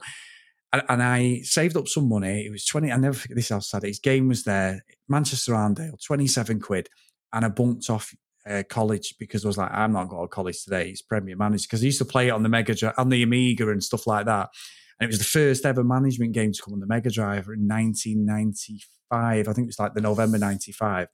[0.89, 2.45] and, I saved up some money.
[2.45, 6.03] It was 20, I never forget this how sad His game was there, Manchester Arndale,
[6.03, 6.89] 27 quid.
[7.33, 8.13] And I bumped off
[8.49, 10.89] uh, college because I was like, I'm not going to college today.
[10.89, 11.65] It's Premier Manager.
[11.67, 14.25] Because I used to play it on the Mega on the Amiga and stuff like
[14.25, 14.49] that.
[14.99, 17.67] And it was the first ever management game to come on the Mega Drive in
[17.67, 18.87] 1995.
[19.11, 21.07] I think it was like the November 95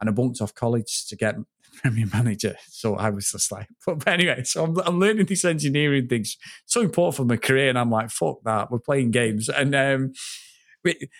[0.00, 1.36] and I bunked off college to get
[1.82, 2.56] Premier Manager.
[2.68, 6.36] So I was just like, but anyway, so I'm, I'm learning these engineering things.
[6.66, 8.70] So important for my career, and I'm like, fuck that.
[8.70, 10.12] We're playing games, and um,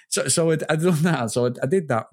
[0.09, 1.31] so so I'd, I'd done that.
[1.31, 2.07] So I, I did that.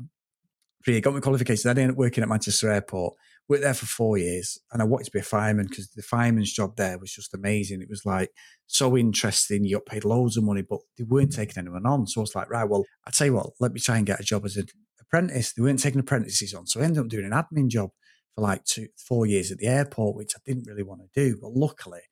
[0.86, 1.66] Got my qualifications.
[1.68, 3.14] I ended up working at Manchester Airport.
[3.52, 6.54] Worked there for four years, and I wanted to be a fireman because the fireman's
[6.54, 7.82] job there was just amazing.
[7.82, 8.30] It was like
[8.68, 9.66] so interesting.
[9.66, 12.08] You got paid loads of money, but they weren't taking anyone on.
[12.08, 14.22] So I was like, right, well, I tell you what, let me try and get
[14.22, 14.68] a job as an
[15.02, 15.52] apprentice.
[15.52, 16.66] They weren't taking apprentices on.
[16.66, 17.90] So I ended up doing an admin job
[18.34, 21.38] for like two, four years at the airport, which I didn't really want to do.
[21.42, 22.04] But luckily,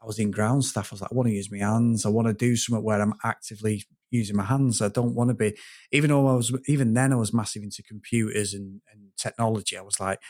[0.00, 0.92] I was in ground staff.
[0.92, 2.06] I was like, I want to use my hands.
[2.06, 4.80] I want to do something where I'm actively using my hands.
[4.80, 5.56] I don't want to be,
[5.90, 9.76] even though I was, even then I was massive into computers and, and technology.
[9.76, 10.20] I was like,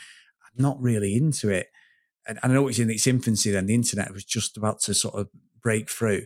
[0.57, 1.67] not really into it.
[2.27, 3.67] And, and I know it's in its infancy then.
[3.67, 5.29] The internet was just about to sort of
[5.61, 6.23] break through.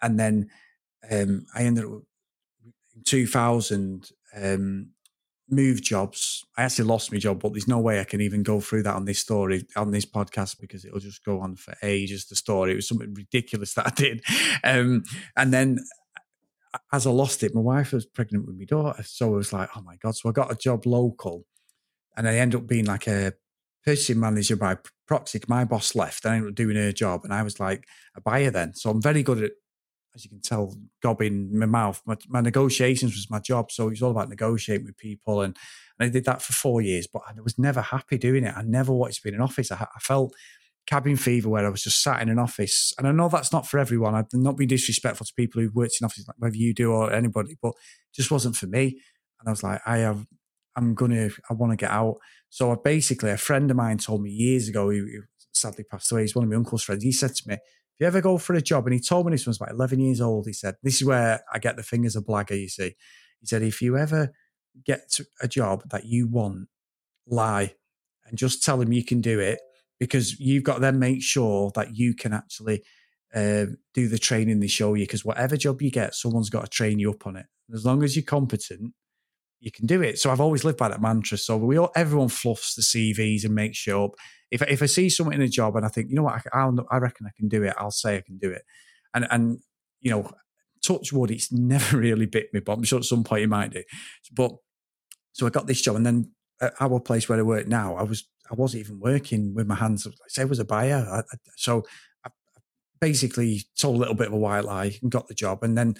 [0.00, 0.48] And then
[1.10, 2.02] um, I ended up
[2.94, 4.90] in 2000, um,
[5.52, 6.44] move jobs.
[6.56, 8.96] I actually lost my job, but there's no way I can even go through that
[8.96, 12.26] on this story on this podcast because it'll just go on for ages.
[12.26, 14.22] The story it was something ridiculous that I did,
[14.64, 15.04] um,
[15.36, 15.78] and then
[16.90, 19.68] as I lost it, my wife was pregnant with my daughter, so I was like,
[19.76, 20.16] oh my god!
[20.16, 21.44] So I got a job local,
[22.16, 23.34] and I ended up being like a
[23.84, 25.40] purchasing manager by proxy.
[25.48, 27.84] My boss left, I ended up doing her job, and I was like
[28.16, 28.74] a buyer then.
[28.74, 29.52] So I'm very good at
[30.14, 32.02] as you can tell, gobbing my mouth.
[32.06, 35.56] My, my, negotiations was my job, so it was all about negotiating with people, and,
[35.98, 37.06] and I did that for four years.
[37.06, 38.54] But I was never happy doing it.
[38.56, 39.72] I never wanted to be in an office.
[39.72, 40.34] I, I felt
[40.86, 43.66] cabin fever where I was just sat in an office, and I know that's not
[43.66, 44.14] for everyone.
[44.14, 47.12] I've not been disrespectful to people who've worked in offices, like whether you do or
[47.12, 47.72] anybody, but
[48.14, 49.00] just wasn't for me.
[49.40, 50.26] And I was like, I have,
[50.76, 52.16] I'm gonna, I want to get out.
[52.52, 55.06] So basically, a friend of mine told me years ago, who
[55.52, 56.20] sadly passed away.
[56.20, 57.02] He's one of my uncle's friends.
[57.02, 57.60] He said to me If
[57.98, 60.20] you ever go for a job, and he told me this was about 11 years
[60.20, 62.94] old, he said, this is where I get the fingers of blagger, you see.
[63.40, 64.34] He said, if you ever
[64.84, 66.68] get a job that you want,
[67.26, 67.74] lie
[68.26, 69.58] and just tell them you can do it
[69.98, 72.82] because you've got to then make sure that you can actually
[73.34, 76.70] uh, do the training they show you because whatever job you get, someone's got to
[76.70, 77.46] train you up on it.
[77.72, 78.92] As long as you're competent,
[79.62, 80.18] you can do it.
[80.18, 81.38] So I've always lived by that mantra.
[81.38, 84.10] So we all, everyone fluffs the CVs and makes sure.
[84.50, 86.58] If if I see someone in a job and I think, you know what, I,
[86.58, 88.62] I'll, I reckon I can do it, I'll say I can do it.
[89.14, 89.58] and and
[90.00, 90.28] you know,
[90.84, 93.72] touch wood, it's never really bit me, but I'm sure at some point it might
[93.72, 93.84] do.
[94.32, 94.52] But
[95.32, 98.02] so I got this job, and then at our place where I work now, I
[98.02, 100.06] was I wasn't even working with my hands.
[100.06, 101.84] I say I was a buyer, I, I, so
[102.26, 102.30] I
[103.00, 105.94] basically told a little bit of a white lie and got the job, and then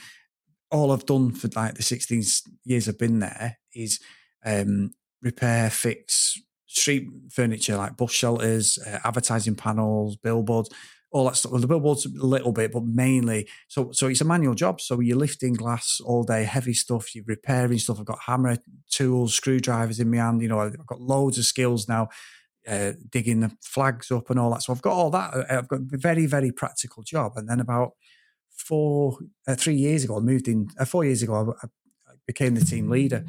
[0.72, 2.22] all I've done for like the 16
[2.64, 4.00] years I've been there is
[4.44, 10.70] um, repair, fix street furniture like bus shelters, uh, advertising panels, billboards,
[11.12, 11.52] all that stuff.
[11.52, 14.80] Well, the billboards a little bit, but mainly so so it's a manual job.
[14.80, 17.14] So you're lifting glass all day, heavy stuff.
[17.14, 18.00] You're repairing stuff.
[18.00, 18.56] I've got hammer
[18.90, 20.40] tools, screwdrivers in my hand.
[20.40, 22.08] You know, I've got loads of skills now.
[22.66, 24.62] Uh, digging the flags up and all that.
[24.62, 25.34] So I've got all that.
[25.34, 27.32] Uh, I've got a very, very practical job.
[27.34, 27.94] And then about
[28.62, 30.68] four, uh, three years ago, I moved in.
[30.78, 33.24] Uh, four years ago, I, I became the team leader.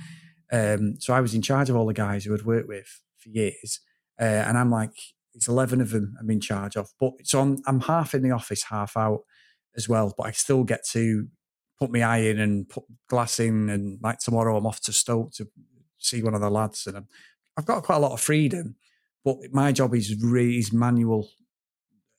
[0.52, 3.30] Um, so I was in charge of all the guys who I'd worked with for
[3.30, 3.80] years.
[4.20, 4.94] Uh, and I'm like,
[5.34, 6.90] it's 11 of them I'm in charge of.
[7.00, 9.22] But so I'm, I'm half in the office, half out
[9.76, 10.14] as well.
[10.16, 11.28] But I still get to
[11.80, 13.70] put my eye in and put glass in.
[13.70, 15.48] And like tomorrow, I'm off to Stoke to
[15.98, 16.86] see one of the lads.
[16.86, 17.02] And i
[17.58, 18.76] have got quite a lot of freedom.
[19.26, 21.30] But my job is really is manual.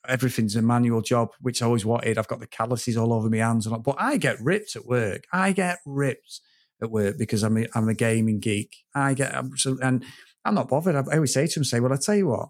[0.09, 2.19] Everything's a manual job, which I always wanted.
[2.19, 5.25] I've got the calluses all over my hands, and but I get ripped at work.
[5.33, 6.41] I get ripped
[6.83, 8.77] at work because I'm a, I'm a gaming geek.
[8.95, 10.05] I get absolutely, and
[10.45, 10.97] I'm not bothered.
[10.97, 12.49] I always say to them, say, well, I tell you what,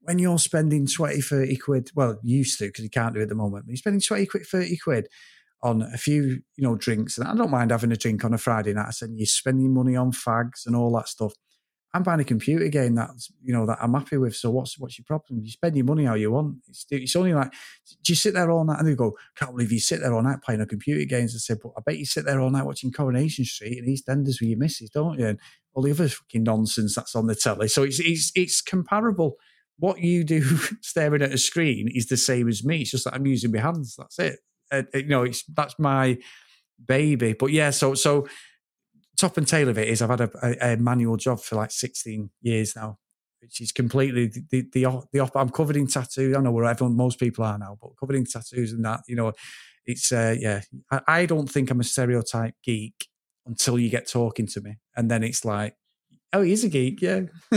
[0.00, 3.28] when you're spending 20, 30 quid, well, used to, because you can't do it at
[3.28, 5.08] the moment, but you're spending 20 quid, 30 quid
[5.62, 6.22] on a few,
[6.56, 7.18] you know, drinks.
[7.18, 8.86] And I don't mind having a drink on a Friday night.
[8.88, 11.32] I said, you're spending money on fags and all that stuff.
[11.94, 14.36] I'm buying a computer game that's you know that I'm happy with.
[14.36, 15.40] So what's what's your problem?
[15.42, 16.58] You spend your money how you want.
[16.68, 19.72] It's, it's only like do you sit there all night and they go, can't believe
[19.72, 21.34] you sit there all night playing a computer games.
[21.34, 24.40] I said, but I bet you sit there all night watching Coronation Street and EastEnders
[24.40, 25.26] with your missus, don't you?
[25.26, 25.40] And
[25.74, 27.68] all the other fucking nonsense that's on the telly.
[27.68, 29.36] So it's it's it's comparable.
[29.78, 30.42] What you do
[30.82, 32.82] staring at a screen is the same as me.
[32.82, 33.96] It's just that I'm using my hands.
[33.96, 34.38] That's it.
[34.70, 36.18] Uh, you know, it's that's my
[36.84, 37.34] baby.
[37.34, 38.26] But yeah, so so
[39.16, 41.70] top and tail of it is I've had a, a, a, manual job for like
[41.70, 42.98] 16 years now,
[43.40, 46.36] which is completely the the the, op- I'm covered in tattoos.
[46.36, 49.00] I know where everyone, most people are now, but covered in tattoos and that.
[49.08, 49.32] You know,
[49.84, 50.62] it's uh, yeah.
[50.90, 53.08] I, I don't think I'm a stereotype geek
[53.46, 55.76] until you get talking to me, and then it's like,
[56.32, 57.22] oh, he's a geek, yeah.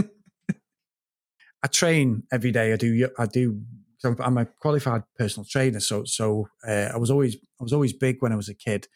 [1.61, 2.71] I train every day.
[2.73, 3.09] I do.
[3.17, 3.61] I do.
[4.03, 8.21] I'm a qualified personal trainer, so so uh, I was always I was always big
[8.21, 8.87] when I was a kid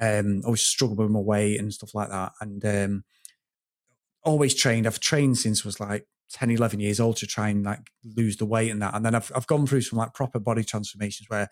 [0.00, 2.32] um, always struggled with my weight and stuff like that.
[2.40, 3.04] And um,
[4.24, 4.86] always trained.
[4.86, 8.36] I've trained since I was like 10, 11 years old to try and like lose
[8.36, 8.94] the weight and that.
[8.94, 11.48] And then I've, I've gone through some like proper body transformations where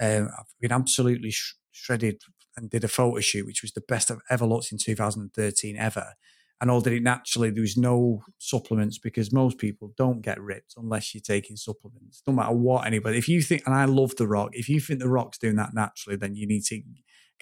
[0.00, 2.20] um, I've been absolutely sh- shredded
[2.56, 6.14] and did a photo shoot, which was the best I've ever looked in 2013 ever.
[6.60, 7.50] And all did it naturally.
[7.50, 12.22] There was no supplements because most people don't get ripped unless you're taking supplements.
[12.26, 13.18] No matter what anybody.
[13.18, 15.74] If you think, and I love The Rock, if you think The Rock's doing that
[15.74, 16.80] naturally, then you need to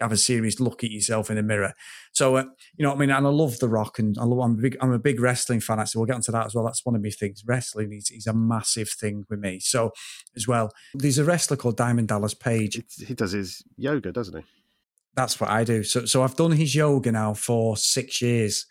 [0.02, 1.74] have a serious look at yourself in the mirror.
[2.12, 2.44] So, uh,
[2.76, 3.10] you know what I mean?
[3.10, 5.60] And I love The Rock and I love, I'm, a big, I'm a big wrestling
[5.60, 5.80] fan.
[5.80, 6.64] Actually, we'll get into that as well.
[6.64, 7.42] That's one of my things.
[7.46, 9.60] Wrestling is, is a massive thing with me.
[9.60, 9.92] So,
[10.36, 12.76] as well, there's a wrestler called Diamond Dallas Page.
[12.76, 14.44] It's, he does his yoga, doesn't he?
[15.14, 15.82] That's what I do.
[15.82, 18.66] So, so I've done his yoga now for six years.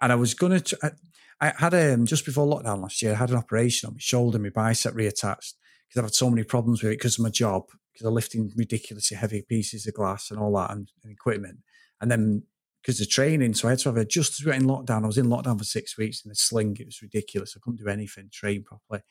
[0.00, 0.92] And I was going to,
[1.40, 4.38] I had um, just before lockdown last year, I had an operation on my shoulder,
[4.38, 5.54] my bicep reattached
[5.88, 8.52] because I've had so many problems with it because of my job because I'm lifting
[8.56, 11.58] ridiculously heavy pieces of glass and all that and, and equipment.
[12.00, 12.42] And then
[12.82, 15.02] because of training, so I had to have a just as we were in lockdown.
[15.02, 16.76] I was in lockdown for six weeks in a sling.
[16.78, 17.54] It was ridiculous.
[17.56, 19.02] I couldn't do anything, train properly.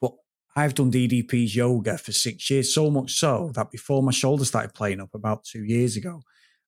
[0.00, 0.12] But
[0.56, 4.74] I've done DDP's yoga for six years, so much so that before my shoulder started
[4.74, 6.22] playing up about two years ago,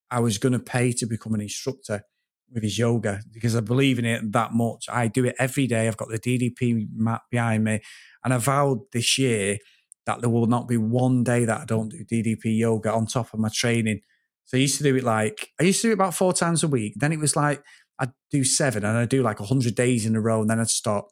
[0.09, 2.03] I was going to pay to become an instructor
[2.51, 4.85] with his yoga because I believe in it that much.
[4.89, 5.87] I do it every day.
[5.87, 7.81] I've got the DDP mat behind me.
[8.25, 9.59] And I vowed this year
[10.05, 13.33] that there will not be one day that I don't do DDP yoga on top
[13.33, 14.01] of my training.
[14.45, 16.63] So I used to do it like, I used to do it about four times
[16.63, 16.93] a week.
[16.97, 17.63] Then it was like,
[17.99, 20.69] I'd do seven and I'd do like 100 days in a row and then I'd
[20.69, 21.07] stop.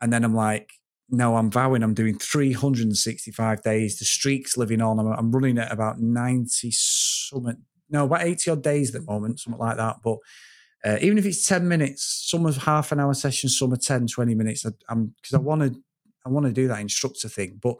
[0.00, 0.70] And then I'm like,
[1.10, 3.98] no, I'm vowing I'm doing 365 days.
[3.98, 4.98] The streak's living on.
[4.98, 7.56] I'm, I'm running at about 90 something,
[7.90, 9.96] no, about 80 odd days at the moment, something like that.
[10.04, 10.18] But
[10.84, 14.06] uh, even if it's 10 minutes, some of half an hour sessions, some are 10,
[14.06, 14.64] 20 minutes.
[14.64, 15.80] I, I'm because I want to,
[16.24, 17.58] I want to do that instructor thing.
[17.62, 17.76] But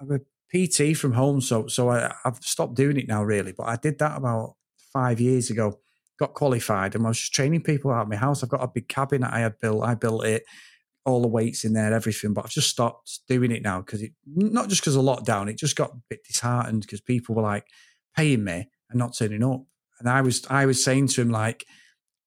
[0.00, 0.20] I'm a
[0.54, 3.52] PT from home, so so I, have stopped doing it now, really.
[3.52, 4.54] But I did that about
[4.92, 5.78] five years ago.
[6.18, 8.42] Got qualified, and I was just training people out of my house.
[8.42, 9.84] I've got a big cabin that I had built.
[9.84, 10.44] I built it,
[11.04, 12.32] all the weights in there, everything.
[12.32, 15.50] But I've just stopped doing it now because it not just because of lockdown.
[15.50, 17.66] It just got a bit disheartened because people were like
[18.16, 19.62] paying me and not turning up.
[19.98, 21.64] And I was I was saying to him like,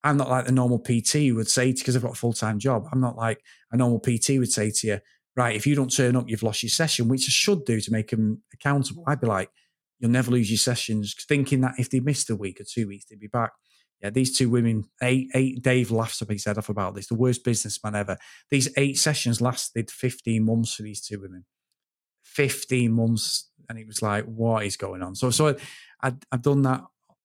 [0.03, 2.87] I'm not like the normal PT would say because I've got a full time job.
[2.91, 4.99] I'm not like a normal PT would say to you,
[5.35, 7.91] right, if you don't turn up, you've lost your session, which I should do to
[7.91, 9.03] make them accountable.
[9.07, 9.49] I'd be like,
[9.99, 13.05] you'll never lose your sessions, thinking that if they missed a week or two weeks,
[13.05, 13.51] they'd be back.
[14.01, 17.15] Yeah, these two women, eight, eight, Dave laughs up his head off about this, the
[17.15, 18.17] worst businessman ever.
[18.49, 21.45] These eight sessions lasted 15 months for these two women.
[22.23, 23.49] 15 months.
[23.67, 25.15] And it was like, what is going on?
[25.15, 25.57] So, so
[26.01, 26.83] I, I've done that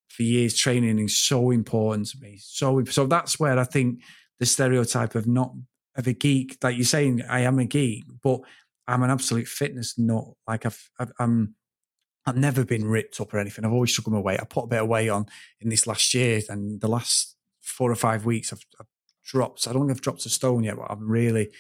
[0.08, 0.56] for years.
[0.56, 2.38] Training is so important to me.
[2.40, 4.02] So, so that's where I think
[4.38, 5.52] the stereotype of not
[5.96, 8.40] of a geek, like you're saying, I am a geek, but
[8.86, 10.24] I'm an absolute fitness nut.
[10.46, 11.54] Like I've, I've I'm,
[12.26, 13.64] I've never been ripped up or anything.
[13.64, 14.40] I've always struggled my weight.
[14.40, 15.26] I put a bit of weight on
[15.60, 18.86] in this last year, and the last four or five weeks I've, I've
[19.24, 19.68] dropped.
[19.68, 21.50] I don't think I've dropped a stone yet, but I'm really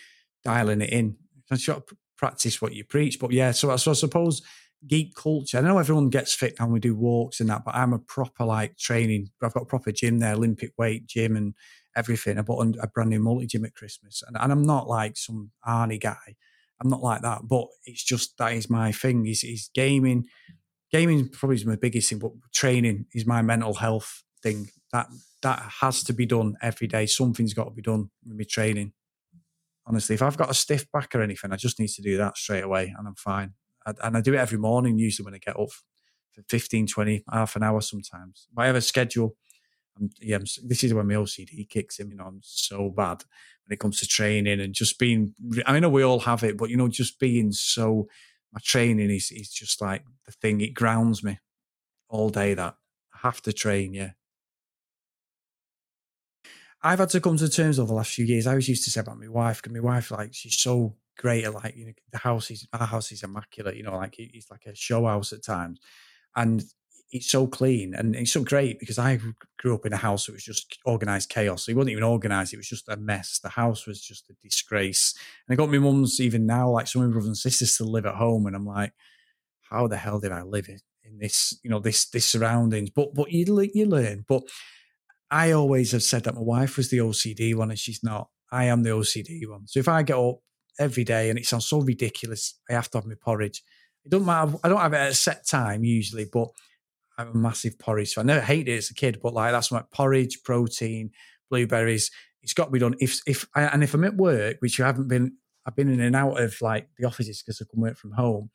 [0.42, 1.16] dialing it in.
[1.50, 1.82] I should
[2.16, 3.20] practice what you preach.
[3.20, 4.42] But yeah, so, so I suppose
[4.86, 5.58] geek culture.
[5.58, 8.44] I know everyone gets fit and we do walks and that, but I'm a proper
[8.44, 9.30] like training.
[9.42, 11.54] I've got a proper gym there, Olympic weight gym and
[11.96, 12.38] everything.
[12.38, 15.50] I bought a brand new multi gym at Christmas, and, and, I'm not like some
[15.66, 16.36] Arnie guy.
[16.82, 19.26] I'm not like that, but it's just that is my thing.
[19.26, 20.26] Is is gaming.
[20.92, 24.70] Gaming probably is my biggest thing, but training is my mental health thing.
[24.92, 25.08] That
[25.42, 27.06] that has to be done every day.
[27.06, 28.92] Something's got to be done with me training.
[29.86, 32.36] Honestly, if I've got a stiff back or anything, I just need to do that
[32.36, 33.54] straight away, and I'm fine.
[33.86, 35.70] And I do it every morning, usually when I get up
[36.32, 38.48] for 15, 20, half an hour sometimes.
[38.52, 39.36] Whatever schedule
[39.98, 42.10] I'm, yeah, I'm, this is when my OCD kicks in.
[42.10, 43.22] You know, I'm so bad
[43.64, 45.34] when it comes to training and just being.
[45.66, 48.08] I know we all have it, but you know, just being so.
[48.52, 50.60] My training is is just like the thing.
[50.60, 51.38] It grounds me
[52.08, 52.54] all day.
[52.54, 52.76] That
[53.14, 53.94] I have to train.
[53.94, 54.10] Yeah.
[56.82, 58.46] I've had to come to terms over the last few years.
[58.46, 61.44] I was used to say about my wife, because my wife, like, she's so great
[61.44, 63.76] at like, you know, the house is our house is immaculate.
[63.76, 65.80] You know, like it's like a show house at times,
[66.36, 66.62] and
[67.10, 69.20] it's so clean and it's so great because I
[69.58, 71.68] grew up in a house that was just organized chaos.
[71.68, 73.38] It wasn't even organized; it was just a mess.
[73.42, 75.14] The house was just a disgrace.
[75.46, 77.90] And I got my mum's even now, like some of my brothers and sisters, still
[77.90, 78.92] live at home, and I'm like,
[79.70, 82.90] how the hell did I live in, in this, you know, this this surroundings?
[82.90, 84.24] But but you you learn.
[84.26, 84.42] But
[85.30, 88.28] I always have said that my wife was the OCD one, and she's not.
[88.50, 89.66] I am the OCD one.
[89.66, 90.38] So if I get up
[90.78, 93.62] every day, and it sounds so ridiculous, I have to have my porridge.
[94.04, 94.54] It doesn't matter.
[94.62, 96.48] I don't have it at a set time usually, but
[97.16, 98.12] I'm a massive porridge.
[98.12, 101.10] So I never hated it as a kid, but like that's my porridge, protein,
[101.50, 102.10] blueberries.
[102.42, 102.94] It's got to be done.
[103.00, 106.00] If if I, and if I'm at work, which I haven't been, I've been in
[106.00, 108.50] and out of like the offices because I can work from home.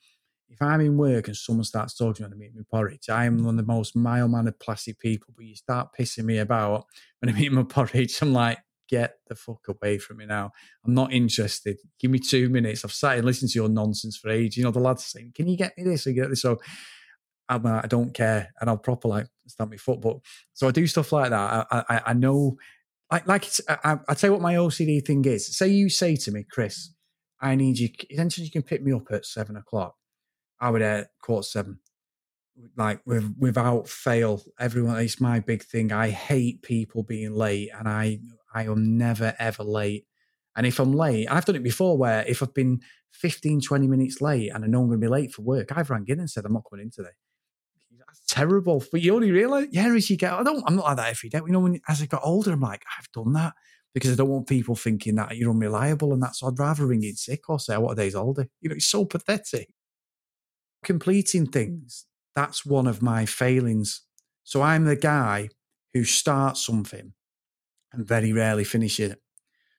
[0.49, 3.60] If I'm in work and someone starts talking to me about porridge, I am one
[3.60, 5.34] of the most mild mannered, placid people.
[5.36, 6.86] But you start pissing me about
[7.19, 8.58] when I'm eating my porridge, I'm like,
[8.89, 10.52] get the fuck away from me now.
[10.86, 11.78] I'm not interested.
[11.99, 12.84] Give me two minutes.
[12.84, 14.58] I've sat and listened to your nonsense for ages.
[14.58, 16.41] You know, the lads saying, Can you get me this or get this?
[16.41, 16.60] So
[17.49, 20.02] I'm I don't care, and I'll proper like stamp my foot.
[20.02, 20.17] But
[20.54, 21.67] so I do stuff like that.
[21.71, 22.58] I I, I know,
[23.12, 25.58] like like it's, I, I tell you what my OCD thing is.
[25.58, 26.93] Say you say to me, Chris,
[27.41, 27.89] I need you.
[28.10, 29.95] Essentially, you can pick me up at seven o'clock.
[30.62, 31.80] I would at quarter seven,
[32.78, 34.43] like with without fail.
[34.60, 35.91] Everyone, it's my big thing.
[35.91, 38.19] I hate people being late, and I
[38.53, 40.05] I am never ever late.
[40.55, 42.81] And if I'm late, I've done it before where if I've been
[43.13, 45.89] 15, 20 minutes late and I know I'm going to be late for work, I've
[45.89, 47.12] rang in and said, I'm not coming in today
[48.07, 48.83] That's terrible.
[48.91, 51.29] But you only realize, yeah, as you get, I don't, I'm not like that every
[51.29, 51.39] day.
[51.45, 53.53] You know, when as I got older, I'm like, I've done that
[53.93, 57.03] because I don't want people thinking that you're unreliable and that's, so I'd rather ring
[57.03, 58.47] in sick or say, what a day's older.
[58.62, 59.69] You know, it's so pathetic.
[60.83, 64.03] Completing things, that's one of my failings.
[64.43, 65.49] So I'm the guy
[65.93, 67.13] who starts something
[67.91, 69.21] and very rarely finish it.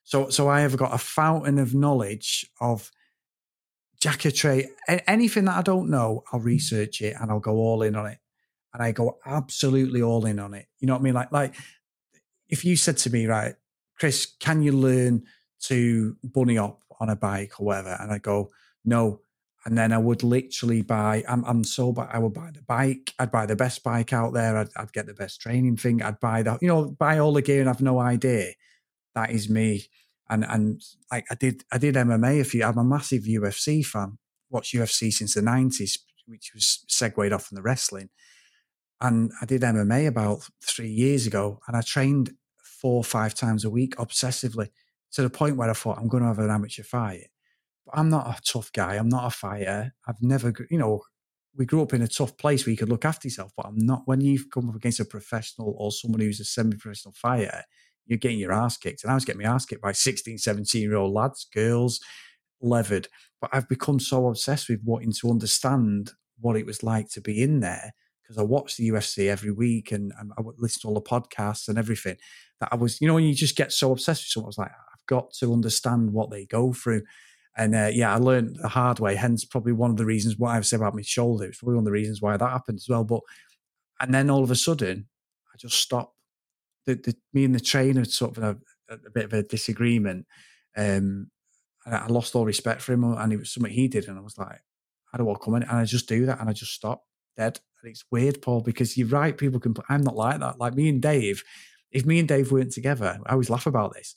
[0.04, 2.90] So, so I have got a fountain of knowledge of
[4.00, 4.68] Jack a trade,
[5.06, 6.44] anything that I don't know, I'll mm.
[6.44, 8.18] research it and I'll go all in on it
[8.72, 10.66] and I go absolutely all in on it.
[10.78, 11.14] You know what I mean?
[11.14, 11.54] Like, like
[12.48, 13.54] if you said to me, right,
[13.98, 15.24] Chris, can you learn
[15.64, 17.96] to bunny up on a bike or whatever?
[18.00, 18.50] And I go,
[18.84, 19.20] no.
[19.64, 23.12] And then I would literally buy, I'm, I'm so bad, I would buy the bike.
[23.18, 24.56] I'd buy the best bike out there.
[24.56, 26.02] I'd, I'd get the best training thing.
[26.02, 28.52] I'd buy that, you know, buy all the gear and have no idea.
[29.14, 29.86] That is me.
[30.30, 34.18] And, and like I did, I did MMA a few, I'm a massive UFC fan,
[34.48, 38.08] watched UFC since the 90s, which was segued off from the wrestling
[39.00, 42.32] and I did MMA about three years ago, and I trained
[42.62, 44.68] four or five times a week obsessively
[45.12, 47.28] to the point where I thought I'm going to have an amateur fight.
[47.94, 48.96] I'm not a tough guy.
[48.96, 49.94] I'm not a fighter.
[50.06, 51.02] I've never, you know,
[51.56, 53.78] we grew up in a tough place where you could look after yourself, but I'm
[53.78, 54.02] not.
[54.06, 57.64] When you've come up against a professional or someone who's a semi-professional fighter,
[58.06, 59.02] you're getting your ass kicked.
[59.04, 62.00] And I was getting my ass kicked by 16, 17 year old lads, girls,
[62.60, 63.08] levered.
[63.40, 67.42] But I've become so obsessed with wanting to understand what it was like to be
[67.42, 70.88] in there because I watch the UFC every week and, and I would listen to
[70.88, 72.16] all the podcasts and everything
[72.60, 74.58] that I was, you know, when you just get so obsessed with someone, I was
[74.58, 77.02] like, I've got to understand what they go through.
[77.56, 79.16] And uh, yeah, I learned the hard way.
[79.16, 81.44] Hence, probably one of the reasons why I've said about my shoulder.
[81.44, 83.04] It's probably one of the reasons why that happened as well.
[83.04, 83.20] But
[84.00, 85.08] and then all of a sudden,
[85.52, 86.16] I just stopped.
[86.86, 88.56] The, the me and the trainer sort of a,
[88.88, 90.26] a bit of a disagreement.
[90.76, 91.30] Um,
[91.84, 94.38] I lost all respect for him, and it was something he did, and I was
[94.38, 94.60] like,
[95.12, 97.02] "How do I come in?" And I just do that, and I just stop
[97.36, 97.58] dead.
[97.82, 99.36] And it's weird, Paul, because you're right.
[99.36, 99.74] People can.
[99.88, 100.58] I'm not like that.
[100.58, 101.42] Like me and Dave.
[101.90, 104.14] If me and Dave weren't together, I always laugh about this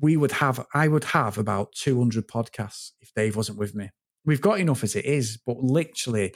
[0.00, 3.90] we would have, I would have about 200 podcasts if Dave wasn't with me.
[4.24, 6.34] We've got enough as it is, but literally,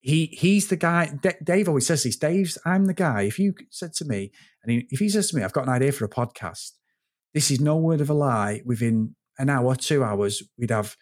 [0.00, 1.12] he he's the guy.
[1.20, 2.16] D- Dave always says this.
[2.16, 3.22] Dave's, I'm the guy.
[3.22, 5.72] If you said to me, and he, if he says to me, I've got an
[5.72, 6.72] idea for a podcast,
[7.34, 8.62] this is no word of a lie.
[8.64, 10.96] Within an hour, two hours, we'd have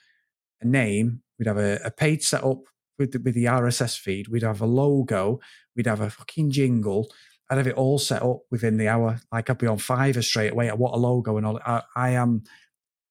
[0.60, 2.62] a name, we'd have a, a page set up
[2.98, 5.38] with the, with the RSS feed, we'd have a logo,
[5.76, 7.10] we'd have a fucking jingle,
[7.50, 9.20] I'd have it all set up within the hour.
[9.32, 10.68] Like I'd be on Fiverr straight away.
[10.68, 11.60] What a logo and all.
[11.64, 12.44] I, I am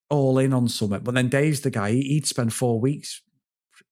[0.09, 0.99] all in on something.
[0.99, 1.91] But then Dave's the guy.
[1.91, 3.21] He'd spend four weeks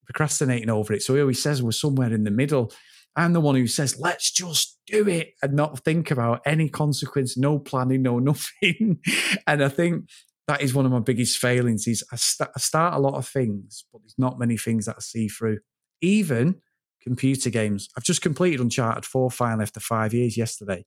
[0.06, 1.02] procrastinating over it.
[1.02, 2.72] So he always says we're somewhere in the middle.
[3.16, 7.38] I'm the one who says, let's just do it and not think about any consequence,
[7.38, 9.00] no planning, no nothing.
[9.48, 10.10] and I think
[10.48, 13.28] that is one of my biggest failings is I, st- I start a lot of
[13.28, 15.60] things, but there's not many things that I see through.
[16.02, 16.62] Even
[17.06, 17.90] computer games.
[17.96, 20.86] I've just completed Uncharted 4 finally after five years yesterday.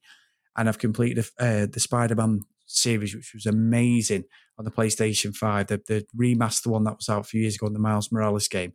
[0.56, 4.24] And I've completed uh, the Spider Man series, which was amazing
[4.58, 7.66] on the PlayStation 5, the, the remaster one that was out a few years ago,
[7.66, 8.72] on the Miles Morales game.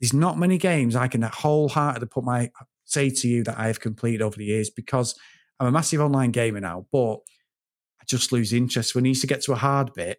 [0.00, 2.50] There's not many games I can wholeheartedly put my
[2.84, 5.14] say to you that I have completed over the years because
[5.60, 7.18] I'm a massive online gamer now, but
[8.00, 8.94] I just lose interest.
[8.94, 10.18] When I used to get to a hard bit,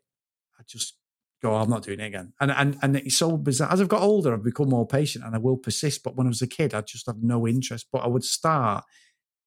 [0.57, 0.95] I just
[1.41, 2.33] go, oh, I'm not doing it again.
[2.39, 3.71] And and and it's so bizarre.
[3.71, 6.03] As I've got older, I've become more patient and I will persist.
[6.03, 7.87] But when I was a kid, I just have no interest.
[7.91, 8.83] But I would start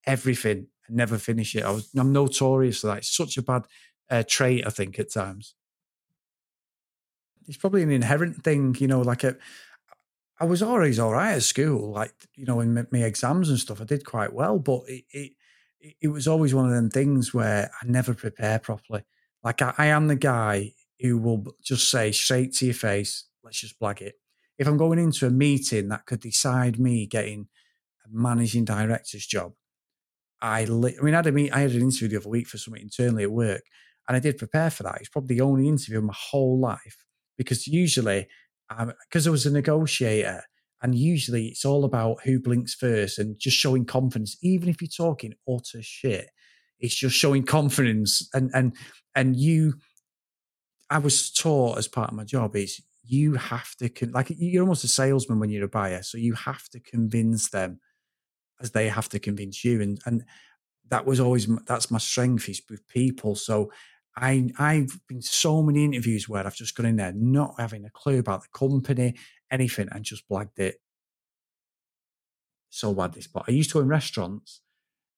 [0.07, 1.65] everything and never finish it.
[1.65, 2.99] I was I'm notorious for that.
[2.99, 3.67] It's such a bad
[4.11, 5.55] uh, trait, I think, at times.
[7.47, 9.37] It's probably an inherent thing, you know, like a,
[10.41, 13.59] I was always all right at school, like, you know, in my, my exams and
[13.59, 15.33] stuff, I did quite well, but it, it,
[16.01, 19.05] it was always one of them things where I never prepare properly.
[19.43, 23.61] Like I, I am the guy who will just say straight to your face, let's
[23.61, 24.15] just blag it.
[24.59, 27.49] If I'm going into a meeting that could decide me getting
[28.05, 29.53] a managing director's job,
[30.41, 32.47] I, li- I mean, I had, a meet, I had an interview the other week
[32.47, 33.63] for something internally at work,
[34.07, 34.99] and I did prepare for that.
[35.01, 37.05] It's probably the only interview in my whole life
[37.37, 38.29] because usually,
[38.69, 40.43] because I was a negotiator,
[40.83, 44.89] and usually it's all about who blinks first and just showing confidence, even if you're
[44.95, 46.29] talking utter shit.
[46.79, 48.77] It's just showing confidence, and and
[49.15, 49.75] and you
[50.95, 54.63] I was taught as part of my job is you have to con- like you're
[54.63, 57.81] almost a salesman when you're a buyer, so you have to convince them
[58.61, 60.25] as they have to convince you, and and
[60.91, 63.35] that was always that's my strength is with people.
[63.37, 63.73] So
[64.17, 67.91] I I've been so many interviews where I've just gone in there not having a
[67.91, 69.17] clue about the company,
[69.51, 70.77] anything, and just blagged it.
[72.71, 74.61] So bad this, but I used to in restaurants.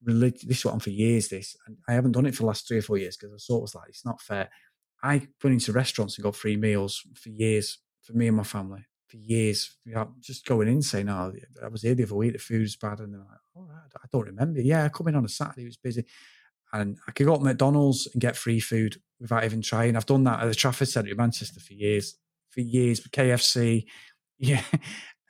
[0.03, 1.29] This went on for years.
[1.29, 3.39] This, and I haven't done it for the last three or four years because I
[3.39, 4.51] sort of was like, it's not fair.
[5.03, 8.86] I went into restaurants and got free meals for years for me and my family
[9.09, 9.76] for years.
[10.20, 11.32] Just going in saying, "Oh,
[11.62, 12.32] I was here the other week.
[12.32, 15.24] The food's bad," and they're like, "Oh, I don't remember." Yeah, I come in on
[15.24, 15.62] a Saturday.
[15.62, 16.05] It was busy,
[16.72, 19.97] and I could go to McDonald's and get free food without even trying.
[19.97, 22.16] I've done that at the Trafford Centre in Manchester for years.
[22.51, 23.86] For years, with KFC,
[24.38, 24.62] yeah,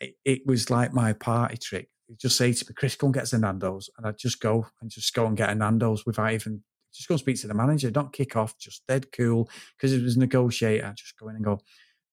[0.01, 1.89] it, it was like my party trick.
[2.09, 4.41] You just say to me, "Chris, go and get us a Nando's," and I'd just
[4.41, 6.63] go and just go and get a Nando's without even
[6.97, 7.91] just go and speak to the manager.
[7.91, 8.59] Don't kick off.
[8.59, 10.93] Just dead cool because it was negotiator.
[10.97, 11.59] Just go in and go.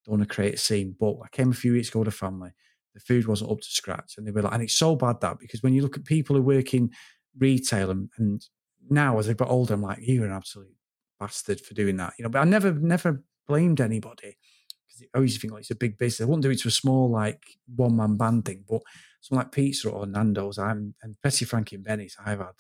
[0.06, 0.96] Don't want to create a scene.
[1.00, 2.52] But I came a few weeks ago with a family.
[2.94, 5.40] The food wasn't up to scratch, and they were like, and it's so bad that
[5.40, 6.92] because when you look at people who work in
[7.40, 8.46] retail and, and
[8.90, 10.76] now as I got older, I'm like, you're an absolute
[11.20, 12.14] bastard for doing that.
[12.20, 14.38] You know, but I never never blamed anybody
[14.86, 16.26] because I always think like it's a big business.
[16.26, 17.44] I wouldn't do it to a small like
[17.76, 18.82] one man band thing, but
[19.22, 22.54] something like pizza or Nando's, I'm and Betty Frankie and Benny's, I've had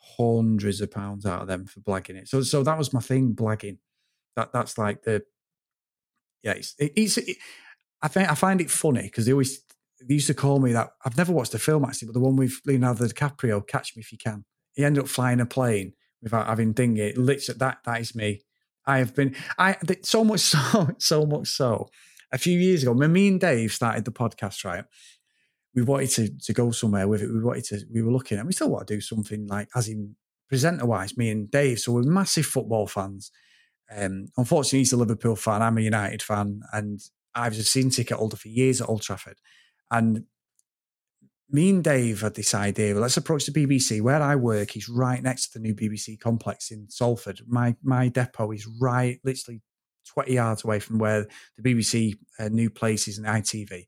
[0.00, 2.28] hundreds of pounds out of them for blagging it.
[2.28, 3.78] So so that was my thing, blagging.
[4.36, 5.22] That that's like the
[6.42, 6.52] yeah.
[6.52, 7.36] It's it, it's it,
[8.02, 9.60] I think I find it funny because they always
[10.06, 10.90] they used to call me that.
[11.04, 14.12] I've never watched the film actually, but the one with Leonardo DiCaprio, Catch Me If
[14.12, 14.44] You Can.
[14.72, 17.12] He ended up flying a plane without having dinghy.
[17.14, 18.42] Literally, that that is me.
[18.86, 21.88] I have been I so much so so much so.
[22.32, 24.84] A few years ago, when me and Dave started the podcast, right?
[25.74, 27.32] We wanted to to go somewhere with it.
[27.32, 27.80] We wanted to.
[27.92, 30.16] We were looking, and we still want to do something like as in
[30.48, 31.16] presenter wise.
[31.16, 33.30] Me and Dave, so we're massive football fans.
[33.94, 35.62] Um, unfortunately, he's a Liverpool fan.
[35.62, 37.00] I'm a United fan, and
[37.34, 39.38] I've just seen ticket holder for years at Old Trafford.
[39.90, 40.24] And
[41.50, 42.94] me and Dave had this idea.
[42.94, 44.00] Well, let's approach the BBC.
[44.00, 47.40] Where I work is right next to the new BBC complex in Salford.
[47.46, 49.62] My my depot is right, literally
[50.14, 53.86] 20 yards away from where the BBC uh, new is and ITV.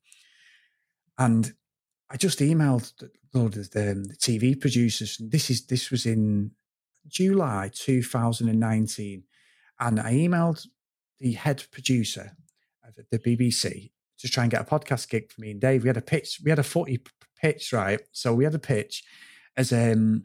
[1.18, 1.52] And
[2.12, 5.18] I just emailed the, the, the TV producers.
[5.18, 6.50] And this is this was in
[7.08, 9.24] July 2019,
[9.80, 10.66] and I emailed
[11.18, 12.36] the head producer
[12.86, 15.84] of the BBC to try and get a podcast gig for me and Dave.
[15.84, 17.02] We had a pitch, we had a footy
[17.40, 18.00] pitch, right?
[18.12, 19.04] So we had a pitch
[19.56, 20.24] as um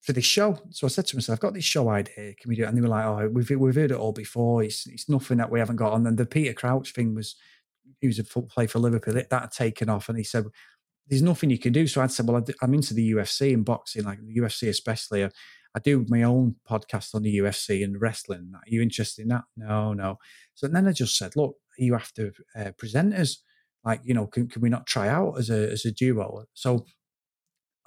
[0.00, 0.58] for this show.
[0.70, 2.34] So I said to myself, I've got this show idea.
[2.34, 2.68] Can we do it?
[2.68, 4.62] And they were like, Oh, we've we've heard it all before.
[4.62, 5.94] It's it's nothing that we haven't got.
[5.94, 7.36] And then the Peter Crouch thing was
[8.02, 9.14] was a play for Liverpool.
[9.14, 10.44] That had taken off, and he said,
[11.06, 14.04] "There's nothing you can do." So I'd said, "Well, I'm into the UFC and boxing,
[14.04, 15.24] like the UFC especially.
[15.24, 15.30] I,
[15.84, 18.50] do my own podcast on the UFC and wrestling.
[18.54, 19.44] Are you interested in that?
[19.58, 20.16] No, no.
[20.54, 23.42] So then I just said, "Look, you have to uh, present us.
[23.84, 26.86] Like, you know, can, can we not try out as a as a duo?" So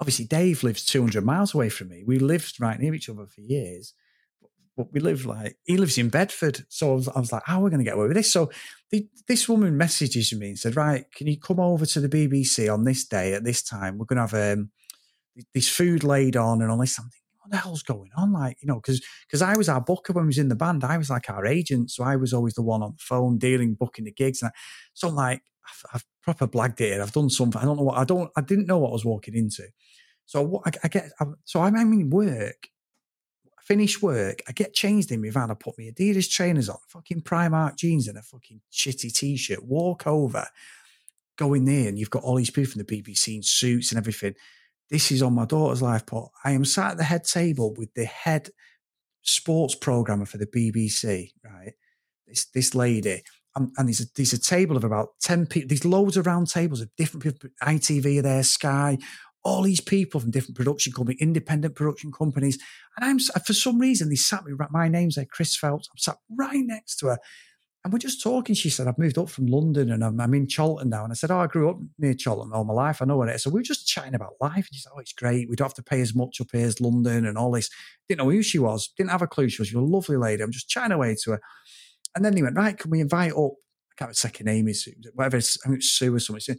[0.00, 2.04] obviously, Dave lives 200 miles away from me.
[2.06, 3.94] We lived right near each other for years
[4.80, 6.64] but we live like he lives in Bedford.
[6.68, 8.32] So I was, I was like, how are we going to get away with this?
[8.32, 8.50] So
[8.90, 12.72] the, this woman messages me and said, right, can you come over to the BBC
[12.72, 13.98] on this day at this time?
[13.98, 14.70] We're going to have um,
[15.54, 16.98] this food laid on and all this.
[16.98, 18.32] I'm thinking, what the hell's going on?
[18.32, 20.82] Like, you know, because because I was our booker when we was in the band.
[20.82, 23.74] I was like our agent, so I was always the one on the phone dealing,
[23.74, 24.40] booking the gigs.
[24.40, 24.58] And I,
[24.94, 27.00] so I'm like, I've, I've proper blagged it.
[27.00, 27.60] I've done something.
[27.60, 28.30] I don't know what I don't.
[28.36, 29.64] I didn't know what I was walking into.
[30.26, 31.10] So what I, I get.
[31.20, 32.68] I, so I'm in work
[33.70, 37.20] finish work, I get changed in my van, I put my Adidas trainers on, fucking
[37.20, 40.44] Primark jeans and a fucking shitty t-shirt, walk over,
[41.38, 43.98] go in there and you've got all these people from the BBC in suits and
[43.98, 44.34] everything.
[44.90, 46.32] This is on my daughter's life pot.
[46.44, 48.50] I am sat at the head table with the head
[49.22, 51.74] sports programmer for the BBC, right?
[52.26, 53.22] This this lady.
[53.54, 55.68] And there's a, there's a table of about 10 people.
[55.68, 57.50] There's loads of round tables of different people.
[57.62, 58.96] ITV are there, Sky,
[59.42, 62.58] all these people from different production companies, independent production companies.
[62.96, 64.70] And I'm, uh, for some reason, they sat me, right.
[64.70, 65.88] my name's there, Chris Phelps.
[65.90, 67.18] I'm sat right next to her.
[67.82, 68.54] And we're just talking.
[68.54, 71.02] She said, I've moved up from London and I'm, I'm in Chorlton now.
[71.04, 73.00] And I said, Oh, I grew up near Chorlton all my life.
[73.00, 73.42] I know where it is.
[73.42, 74.54] So we were just chatting about life.
[74.54, 75.48] And she said, Oh, it's great.
[75.48, 77.70] We don't have to pay as much up here as London and all this.
[78.06, 78.92] Didn't know who she was.
[78.98, 79.68] Didn't have a clue she was.
[79.68, 80.42] She was a lovely lady.
[80.42, 81.40] I'm just chatting away to her.
[82.14, 83.52] And then he went, Right, can we invite up?
[83.52, 86.58] I can't remember second name is, whatever, I think it's Sue or something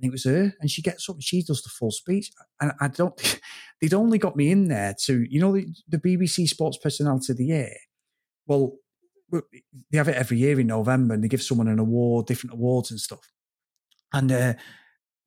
[0.00, 2.30] and it was her, and she gets up and she does the full speech.
[2.60, 3.40] And I don't,
[3.80, 7.36] they'd only got me in there to, you know, the, the BBC Sports Personality of
[7.36, 7.74] the Year.
[8.46, 8.76] Well,
[9.30, 12.90] they have it every year in November, and they give someone an award, different awards
[12.90, 13.30] and stuff.
[14.12, 14.54] And uh,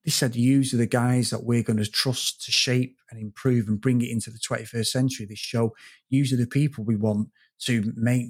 [0.03, 3.67] they said, "Use are the guys that we're going to trust to shape and improve
[3.67, 5.73] and bring it into the 21st century." This show,
[6.09, 7.29] use are the people we want
[7.61, 8.27] to make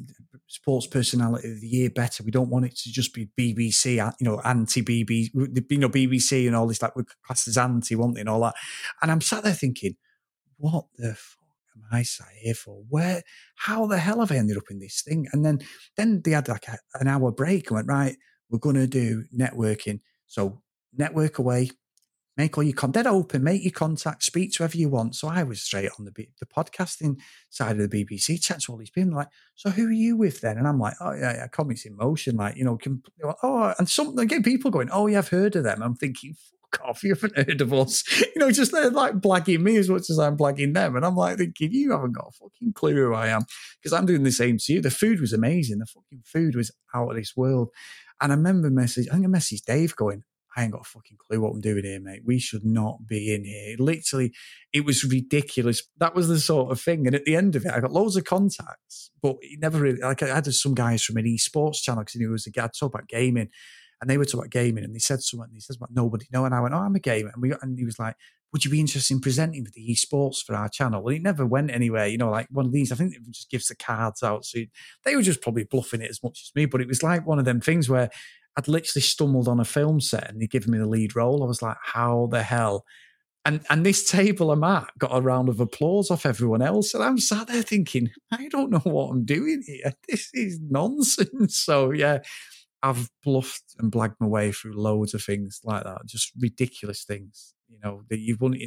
[0.48, 2.24] sports personality of the year better.
[2.24, 5.90] We don't want it to just be BBC, uh, you know, anti BBC, you know,
[5.90, 6.96] BBC and all this like
[7.48, 8.56] as anti, they, and all that.
[9.02, 9.96] And I'm sat there thinking,
[10.58, 11.40] what the fuck
[11.76, 12.84] am I sat here for?
[12.90, 13.24] Where,
[13.56, 15.28] how the hell have I ended up in this thing?
[15.34, 15.60] And then,
[15.98, 18.16] then they had like a, an hour break and went, right,
[18.50, 20.02] we're going to do networking.
[20.28, 20.62] So
[20.96, 21.72] network away,
[22.38, 25.16] make all your content dead open, make your contact, speak to whoever you want.
[25.16, 27.18] So I was straight on the the podcasting
[27.50, 29.16] side of the BBC, chat to all these people.
[29.16, 30.58] Like, so who are you with then?
[30.58, 32.36] And I'm like, oh yeah, yeah comics in motion.
[32.36, 33.02] Like, you know, can,
[33.44, 35.82] oh, and some again, people going, oh yeah, I've heard of them.
[35.82, 36.36] I'm thinking,
[36.74, 38.04] fuck off, you haven't heard of us.
[38.34, 40.96] You know, just they're like blagging me as much as I'm blagging them.
[40.96, 43.44] And I'm like thinking, you haven't got a fucking clue who I am
[43.80, 44.82] because I'm doing the same to you.
[44.82, 45.78] The food was amazing.
[45.78, 47.70] The fucking food was out of this world.
[48.20, 50.24] And I remember message, I think I messaged Dave going,
[50.56, 52.22] I ain't got a fucking clue what I'm doing here, mate.
[52.26, 53.76] We should not be in here.
[53.80, 54.34] Literally,
[54.72, 55.84] it was ridiculous.
[55.98, 57.08] That was the sort of thing.
[57.08, 60.00] And at the end of it, I got loads of contacts, but it never really,
[60.00, 62.94] like I had some guys from an esports channel because he was a guy talk
[62.94, 63.50] about gaming
[64.02, 66.46] and they were talking about gaming and they said something, he says about nobody know.
[66.46, 67.32] And I went, oh, I'm a gamer.
[67.34, 68.16] And we got, and he was like,
[68.52, 71.02] would you be interested in presenting for the esports for our channel?
[71.02, 73.50] Well, it never went anywhere, you know, like one of these, I think it just
[73.50, 74.46] gives the cards out.
[74.46, 74.60] So
[75.04, 77.40] they were just probably bluffing it as much as me, but it was like one
[77.40, 78.12] of them things where
[78.56, 81.44] I'd literally stumbled on a film set and they'd given me the lead role.
[81.44, 82.86] I was like, how the hell?
[83.46, 86.94] And and this table I'm at got a round of applause off everyone else.
[86.94, 89.94] And I'm sat there thinking, I don't know what I'm doing here.
[90.08, 91.58] This is nonsense.
[91.58, 92.20] So yeah,
[92.82, 96.06] I've bluffed and blagged my way through loads of things like that.
[96.06, 98.58] Just ridiculous things, you know, that you've won.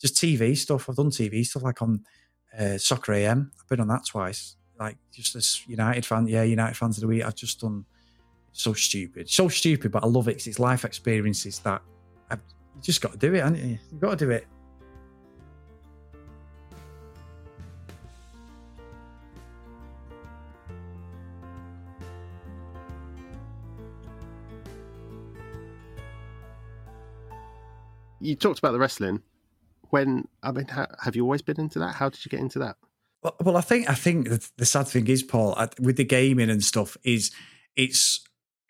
[0.00, 0.88] Just TV stuff.
[0.88, 2.02] I've done TV stuff like on
[2.58, 3.52] uh, Soccer AM.
[3.58, 4.56] I've been on that twice.
[4.78, 7.24] Like just as United fan, yeah, United fans of the week.
[7.24, 7.84] I've just done
[8.54, 11.82] so stupid, so stupid, but I love it because it's life experiences that
[12.30, 12.40] I've,
[12.76, 13.78] you just got to do it, haven't you?
[13.90, 14.46] You've got to do it.
[28.20, 29.20] You talked about the wrestling.
[29.90, 31.96] When I mean, how, have you always been into that?
[31.96, 32.76] How did you get into that?
[33.22, 36.48] Well, well, I think I think the, the sad thing is, Paul, with the gaming
[36.48, 37.32] and stuff, is
[37.76, 38.23] it's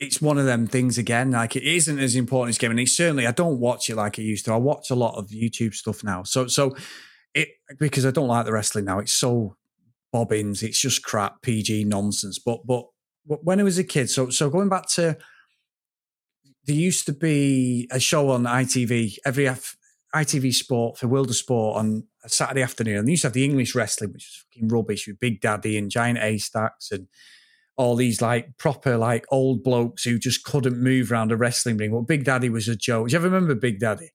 [0.05, 1.33] it's one of them things again.
[1.33, 2.87] Like it isn't as important as gaming.
[2.87, 4.53] Certainly I don't watch it like I used to.
[4.53, 6.23] I watch a lot of YouTube stuff now.
[6.23, 6.77] So so
[7.35, 7.49] it
[7.79, 8.99] because I don't like the wrestling now.
[8.99, 9.57] It's so
[10.13, 10.63] bobbins.
[10.63, 12.39] It's just crap PG nonsense.
[12.39, 12.87] But but
[13.27, 15.17] when I was a kid, so so going back to
[16.67, 19.77] there used to be a show on ITV every F,
[20.15, 22.99] ITV Sport for World of Sport on a Saturday afternoon.
[22.99, 25.77] And they used to have the English wrestling, which was fucking rubbish with Big Daddy
[25.77, 27.09] and Giant Haystacks and
[27.77, 31.91] all these like proper like old blokes who just couldn't move around a wrestling ring.
[31.91, 33.09] Well, Big Daddy was a joke.
[33.09, 34.11] Do you ever remember Big Daddy?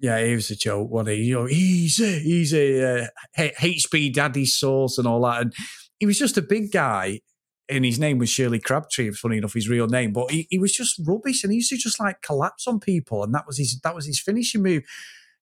[0.00, 0.90] Yeah, he was a joke.
[0.90, 3.06] What he, you know, easy, easy, uh,
[3.36, 5.42] HP Daddy sauce and all that.
[5.42, 5.54] And
[5.98, 7.20] he was just a big guy
[7.68, 9.10] and his name was Shirley Crabtree.
[9.12, 11.76] Funny enough, his real name, but he, he was just rubbish, and he used to
[11.76, 14.84] just like collapse on people, and that was his that was his finishing move.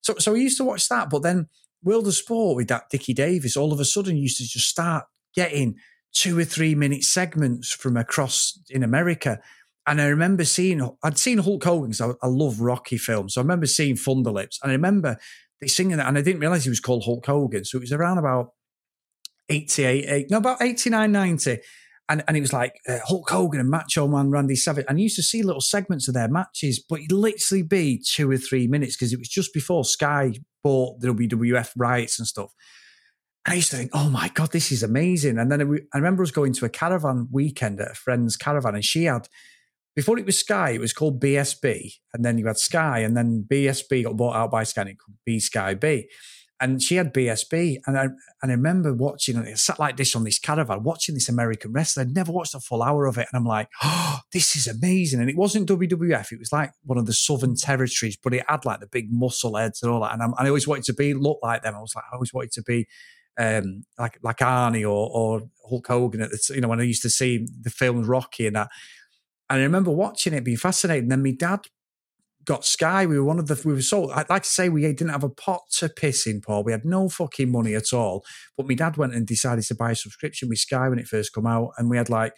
[0.01, 1.47] So so he used to watch that, but then
[1.83, 5.05] World of Sport with that Dickie Davies, all of a sudden used to just start
[5.33, 5.75] getting
[6.17, 9.39] two or three minute segments from across in America.
[9.85, 13.35] And I remember seeing, I'd seen Hulk Hogan I, I, love Rocky films.
[13.35, 14.57] So I remember seeing Thunderlips.
[14.61, 15.17] And I remember
[15.61, 16.07] they singing that.
[16.07, 17.63] And I didn't realize he was called Hulk Hogan.
[17.63, 18.51] So it was around about
[19.49, 21.57] 88, 8, no, about 89, 90
[22.09, 24.85] and, and it was like uh, Hulk Hogan and Macho Man Randy Savage.
[24.87, 28.31] And I used to see little segments of their matches, but it'd literally be two
[28.31, 32.53] or three minutes because it was just before Sky bought the WWF rights and stuff.
[33.47, 35.39] And I used to think, oh my God, this is amazing.
[35.39, 35.61] And then
[35.93, 39.29] I remember us going to a caravan weekend at a friend's caravan, and she had,
[39.95, 41.93] before it was Sky, it was called BSB.
[42.13, 44.99] And then you had Sky, and then BSB got bought out by Sky, and it
[44.99, 46.09] could be Sky B
[46.59, 48.03] and she had BSB, and I
[48.41, 49.57] and I remember watching it.
[49.57, 52.01] sat like this on this caravan, watching this American wrestler.
[52.01, 55.19] I'd never watched a full hour of it, and I'm like, "Oh, this is amazing!"
[55.19, 58.65] And it wasn't WWF; it was like one of the Southern Territories, but it had
[58.65, 60.13] like the big muscle heads and all that.
[60.13, 61.75] And, and i always wanted to be look like them.
[61.75, 62.87] I was like, I always wanted to be
[63.37, 67.03] um, like like Arnie or or Hulk Hogan at the you know when I used
[67.03, 68.69] to see the film Rocky and that.
[69.49, 71.03] And I remember watching it, being fascinated.
[71.03, 71.61] And then my dad
[72.47, 73.05] got Sky.
[73.05, 75.23] We were one of the, we were so, I'd like to say we didn't have
[75.23, 76.63] a pot to piss in, Paul.
[76.63, 78.25] We had no fucking money at all.
[78.57, 81.33] But my dad went and decided to buy a subscription with Sky when it first
[81.33, 81.71] come out.
[81.77, 82.33] And we had like,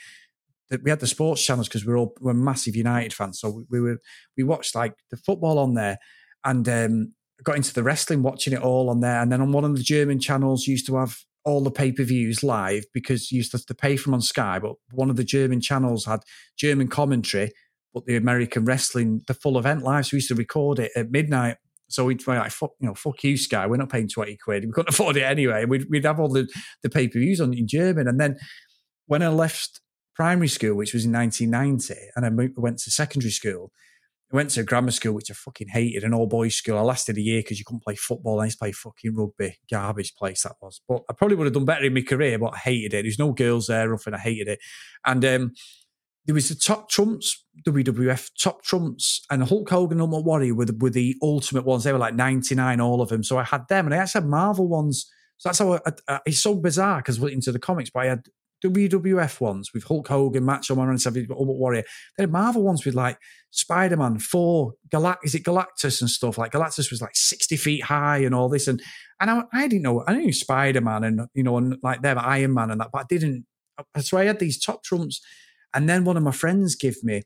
[0.83, 3.39] we had the sports channels because we are all we're massive United fans.
[3.39, 3.97] So we, we, were,
[4.37, 5.97] we watched like the football on there
[6.43, 7.13] and um,
[7.43, 9.21] got into the wrestling, watching it all on there.
[9.21, 12.03] And then on one of the German channels used to have all the pay per
[12.03, 14.59] views live because you used to have to pay from on Sky.
[14.59, 16.21] But one of the German channels had
[16.57, 17.51] German commentary
[17.93, 20.05] but the American wrestling, the full event live.
[20.05, 21.57] So we used to record it at midnight.
[21.89, 23.65] So we'd be like, fuck, you know, fuck you, Sky.
[23.65, 24.65] We're not paying 20 quid.
[24.65, 25.65] We couldn't afford it anyway.
[25.65, 26.47] We'd, we'd have all the,
[26.83, 28.07] the pay per views on in German.
[28.07, 28.37] And then
[29.07, 29.81] when I left
[30.13, 33.71] primary school, which was in 1990, and I went to secondary school,
[34.31, 36.77] I went to grammar school, which I fucking hated, an all boys school.
[36.77, 38.39] I lasted a year because you couldn't play football.
[38.39, 39.57] I used to play fucking rugby.
[39.71, 40.81] Garbage place that was.
[40.87, 43.03] But I probably would have done better in my career, but I hated it.
[43.03, 44.13] There's no girls there, nothing.
[44.13, 44.59] I hated it.
[45.03, 45.53] And um,
[46.25, 50.77] there was the top trumps, WWF top trumps, and Hulk Hogan and Warrior were the,
[50.77, 51.83] were the ultimate ones.
[51.83, 53.23] They were like 99, all of them.
[53.23, 55.09] So I had them, and I actually had Marvel ones.
[55.37, 58.03] So that's how I, I, it's so bizarre because I went into the comics, but
[58.03, 58.27] I had
[58.63, 61.83] WWF ones with Hulk Hogan, Macho Man, and Savage, Ultimate Warrior.
[62.17, 63.17] They had Marvel ones with like
[63.51, 66.37] Spider Man, Four, Galact, is it Galactus and stuff?
[66.37, 68.67] Like Galactus was like 60 feet high and all this.
[68.67, 68.81] And
[69.19, 72.17] and I, I didn't know, I knew Spider Man and, you know, and like them,
[72.19, 73.45] Iron Man and that, but I didn't.
[73.99, 75.21] So I had these top trumps
[75.73, 77.23] and then one of my friends gave me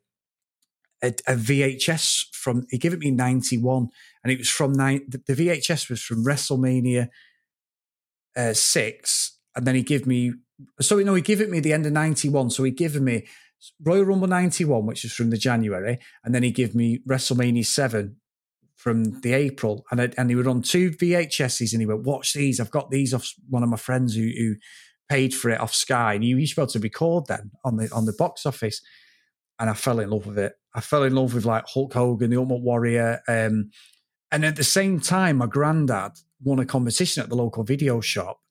[1.02, 3.90] a, a VHS from, he gave it me 91.
[4.24, 7.10] And it was from, nine, the, the VHS was from WrestleMania
[8.36, 9.38] uh, 6.
[9.56, 10.34] And then he gave me,
[10.82, 12.52] so you know he gave it me the end of 91.
[12.52, 13.28] So he gave me
[13.84, 16.00] Royal Rumble 91, which is from the January.
[16.24, 18.18] And then he gave me WrestleMania 7
[18.84, 22.34] from the April, and I, and he would on two VHSs, and he went, "Watch
[22.34, 22.60] these!
[22.60, 24.56] I've got these off one of my friends who, who
[25.08, 27.78] paid for it off Sky, and you used to be able to record then on
[27.78, 28.82] the on the box office.
[29.58, 30.54] And I fell in love with it.
[30.76, 33.70] I fell in love with like Hulk Hogan, the Ultimate Warrior, um,
[34.34, 36.12] and at the same time, my granddad
[36.42, 38.42] won a competition at the local video shop,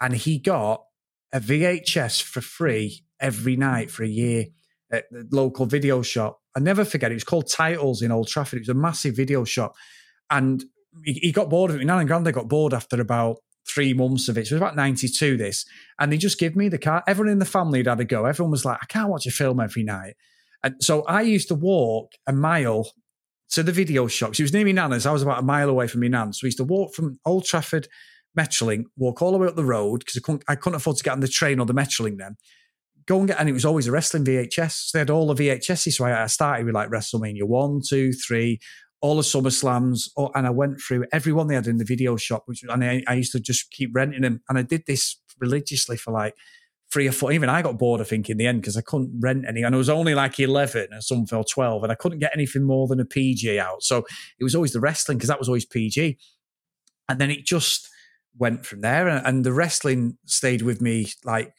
[0.00, 0.84] and he got
[1.32, 4.46] a VHS for free every night for a year
[4.92, 6.40] at the local video shop.
[6.56, 7.10] I never forget.
[7.10, 8.58] It was called Titles in Old Trafford.
[8.58, 9.74] It was a massive video shop,
[10.30, 10.64] and
[11.04, 11.80] he, he got bored of it.
[11.80, 13.36] My nan and granddad got bored after about
[13.68, 14.46] three months of it.
[14.46, 15.64] So it was about 92, this.
[15.98, 17.04] And they just give me the car.
[17.06, 18.24] Everyone in the family had had a go.
[18.24, 20.14] Everyone was like, I can't watch a film every night.
[20.62, 22.90] And so I used to walk a mile
[23.50, 24.34] to the video shop.
[24.34, 25.06] She was near me nana's.
[25.06, 26.32] I was about a mile away from me nan.
[26.32, 27.88] So we used to walk from Old Trafford
[28.38, 31.04] Metrolink, walk all the way up the road because I couldn't, I couldn't afford to
[31.04, 32.36] get on the train or the Metrolink then.
[33.06, 34.72] Go and get, and it was always a wrestling VHS.
[34.72, 35.94] So they had all the VHSs.
[35.94, 38.60] So I started with like WrestleMania one, two, three,
[39.00, 41.84] all the Summer Slams, oh, and I went through every one they had in the
[41.84, 44.84] video shop, which and I, I used to just keep renting them, and I did
[44.86, 46.34] this religiously for like
[46.92, 47.32] three or four.
[47.32, 49.74] Even I got bored, I think, in the end because I couldn't rent any, and
[49.74, 52.86] it was only like eleven or something or twelve, and I couldn't get anything more
[52.86, 53.82] than a PG out.
[53.82, 54.04] So
[54.38, 56.18] it was always the wrestling because that was always PG,
[57.08, 57.88] and then it just
[58.36, 61.52] went from there, and, and the wrestling stayed with me like.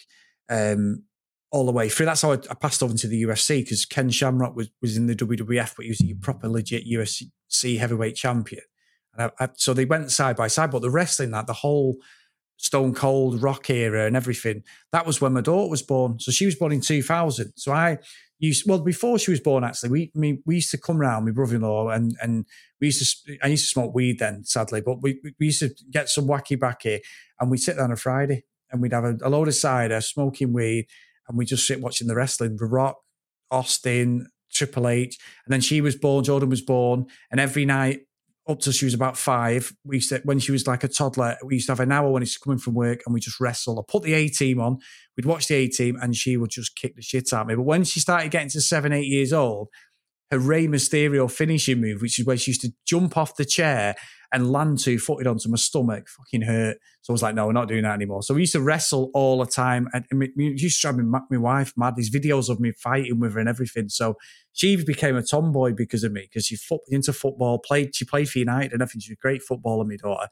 [0.50, 1.06] Um,
[1.52, 2.06] all the way through.
[2.06, 5.08] That's how I, I passed over into the UFC because Ken Shamrock was, was in
[5.08, 8.64] the WWF, but he was a proper legit UFC heavyweight champion.
[9.14, 10.72] And I, I, so they went side by side.
[10.72, 11.98] But the wrestling, that the whole
[12.58, 16.20] Stone Cold Rock era and everything, that was when my daughter was born.
[16.20, 17.52] So she was born in 2000.
[17.58, 17.98] So I
[18.48, 19.64] used well before she was born.
[19.64, 22.46] Actually, we I we used to come around my brother-in-law and and
[22.80, 25.70] we used to I used to smoke weed then, sadly, but we we used to
[25.92, 27.00] get some wacky back here
[27.40, 30.02] and we'd sit there on a Friday and we'd have a, a load of cider,
[30.02, 30.88] smoking weed
[31.28, 32.58] and we just sit watching the wrestling.
[32.58, 32.98] The Rock,
[33.50, 36.24] Austin, Triple H, and then she was born.
[36.24, 38.02] Jordan was born, and every night
[38.48, 41.38] up till she was about five, we used to, when she was like a toddler,
[41.44, 43.80] we used to have an hour when she's coming from work, and we just wrestle.
[43.80, 44.80] I put the A team on.
[45.16, 47.56] We'd watch the A team, and she would just kick the shit out of me.
[47.56, 49.70] But when she started getting to seven, eight years old,
[50.32, 53.96] her Rey Mysterio finishing move, which is where she used to jump off the chair
[54.34, 56.78] and land two footed onto my stomach, fucking hurt.
[57.02, 58.24] So I was like, no, we're not doing that anymore.
[58.24, 59.90] So we used to wrestle all the time.
[59.94, 61.96] And we used to drive my, my wife mad.
[61.96, 63.90] These videos of me fighting with her and everything.
[63.90, 64.16] So
[64.54, 68.30] she became a tomboy because of me, because she fo- into football, played, she played
[68.30, 69.02] for United and everything.
[69.02, 70.30] She's a great footballer, my daughter.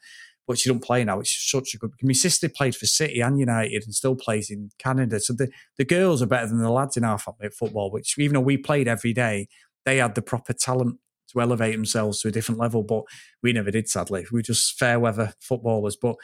[0.48, 1.20] But she don't play now.
[1.20, 1.92] It's such a good.
[2.02, 5.20] My sister played for City and United and still plays in Canada.
[5.20, 8.18] So the, the girls are better than the lads in our family at football, which
[8.18, 9.48] even though we played every day,
[9.86, 10.98] they had the proper talent
[11.32, 12.84] to elevate themselves to a different level.
[12.84, 13.04] But
[13.42, 14.26] we never did, sadly.
[14.32, 15.96] We were just fair weather footballers.
[15.96, 16.16] But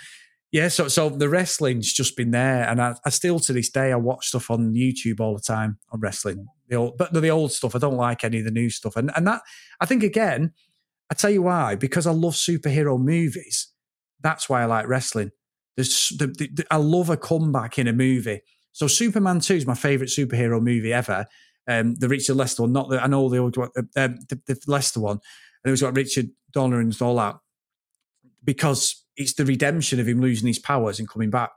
[0.51, 3.91] yeah, so so the wrestling's just been there, and I, I, still to this day
[3.91, 6.45] I watch stuff on YouTube all the time on wrestling.
[6.69, 9.11] The old, but the old stuff I don't like any of the new stuff, and
[9.17, 9.41] and that
[9.81, 10.53] I think again,
[11.11, 13.73] I tell you why because I love superhero movies.
[14.21, 15.31] That's why I like wrestling.
[15.75, 18.41] There's the, the, the, I love a comeback in a movie.
[18.71, 21.25] So Superman Two is my favorite superhero movie ever,
[21.67, 24.39] um, the Richard Lester one, not the I know the old one, uh, um, the,
[24.45, 25.19] the Lester one,
[25.63, 27.37] and it was got Richard Donner and all that
[28.43, 31.51] because it's the redemption of him losing his powers and coming back.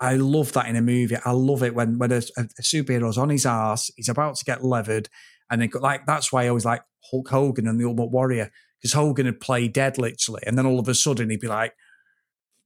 [0.00, 1.16] I love that in a movie.
[1.24, 4.64] I love it when when a, a superhero's on his ass, he's about to get
[4.64, 5.08] levered,
[5.50, 8.94] and then like that's why I always like Hulk Hogan and the Ultimate Warrior because
[8.94, 11.74] Hogan would play dead literally, and then all of a sudden he'd be like,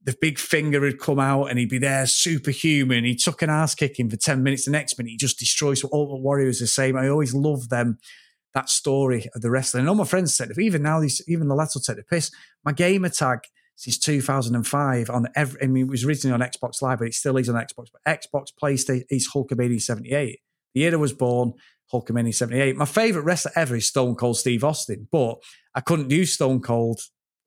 [0.05, 3.03] the big finger had come out and he'd be there superhuman.
[3.03, 4.65] He took an ass kicking for 10 minutes.
[4.65, 6.95] The next minute, he just destroys all the Warriors the same.
[6.95, 7.97] I always love them,
[8.53, 9.81] that story of the wrestling.
[9.81, 12.31] And all my friends said, even now, even the lads will take the piss.
[12.63, 13.39] My gamer tag
[13.75, 17.37] since 2005 on every, I mean, it was originally on Xbox Live, but it still
[17.37, 17.87] is on Xbox.
[17.91, 20.39] But Xbox, PlayStation is Hulkamania 78.
[20.73, 21.53] The year I was born,
[21.91, 22.75] Hulkamania 78.
[22.77, 25.37] My favorite wrestler ever is Stone Cold Steve Austin, but
[25.73, 27.01] I couldn't use Stone Cold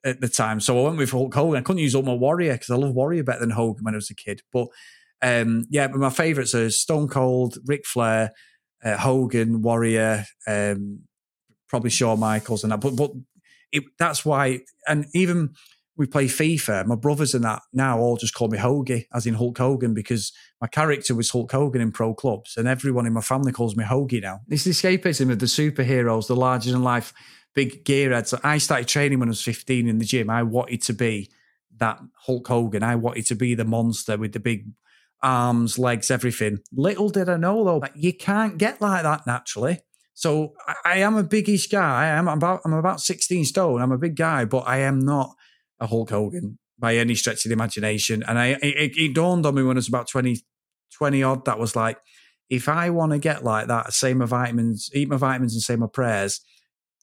[0.05, 0.61] at the time.
[0.61, 1.59] So I went with Hulk Hogan.
[1.59, 4.11] I couldn't use Ultimate Warrior because I love Warrior better than Hogan when I was
[4.11, 4.42] a kid.
[4.53, 4.68] But
[5.22, 8.32] um, yeah, but my favourites are Stone Cold, Ric Flair,
[8.84, 11.01] uh, Hogan, Warrior, um,
[11.68, 12.80] probably Shawn Michaels and that.
[12.80, 13.12] But but
[13.72, 15.55] it, that's why, and even
[15.96, 16.86] we play FIFA.
[16.86, 20.32] My brothers and that now all just call me Hoagie, as in Hulk Hogan, because
[20.61, 23.84] my character was Hulk Hogan in pro clubs, and everyone in my family calls me
[23.84, 24.40] Hoagie now.
[24.49, 27.12] It's the escapism of the superheroes, the larger than life
[27.59, 28.29] big gearhead.
[28.29, 30.31] So I started training when I was 15 in the gym.
[30.31, 31.29] I wanted to be
[31.79, 32.85] that Hulk Hogan.
[32.85, 34.71] I wanted to be the monster with the big
[35.25, 36.59] arms, legs, everything.
[36.73, 39.81] Little did I know though, that you can't get like that naturally.
[40.15, 42.05] So I, I am a biggish guy.
[42.05, 43.83] I am about I'm about 16 stone.
[43.83, 45.35] I'm a big guy, but I am not
[45.81, 48.23] a Hulk Hogan by any stretch of the imagination.
[48.29, 50.37] And I it, it dawned on me when I was about 20,
[50.97, 51.99] 20 odd that was like,
[52.49, 55.75] if I want to get like that, say my vitamins, eat my vitamins and say
[55.75, 56.41] my prayers,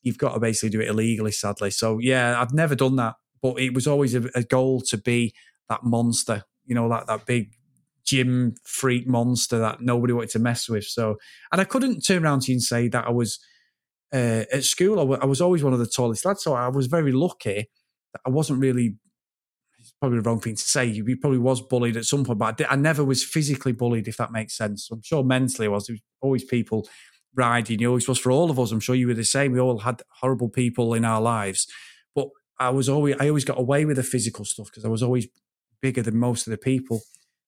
[0.05, 1.71] you've got to basically do it illegally, sadly.
[1.71, 5.33] So yeah, I've never done that, but it was always a, a goal to be
[5.67, 7.53] that monster, you know, that that big
[8.05, 10.85] gym freak monster that nobody wanted to mess with.
[10.85, 11.17] So,
[11.51, 13.39] and I couldn't turn around to you and say that I was
[14.13, 14.99] uh, at school.
[14.99, 17.69] I, w- I was always one of the tallest lads, so I was very lucky
[18.13, 18.95] that I wasn't really.
[19.79, 20.85] It's probably the wrong thing to say.
[20.85, 24.31] You probably was bullied at some point, but I, never was physically bullied, if that
[24.31, 24.89] makes sense.
[24.91, 25.87] I'm sure mentally I was.
[25.87, 26.87] There was always people
[27.35, 27.79] riding.
[27.79, 28.71] You always was for all of us.
[28.71, 29.51] I'm sure you were the same.
[29.51, 31.67] We all had horrible people in our lives,
[32.13, 32.29] but
[32.59, 35.27] I was always I always got away with the physical stuff because I was always
[35.81, 37.01] bigger than most of the people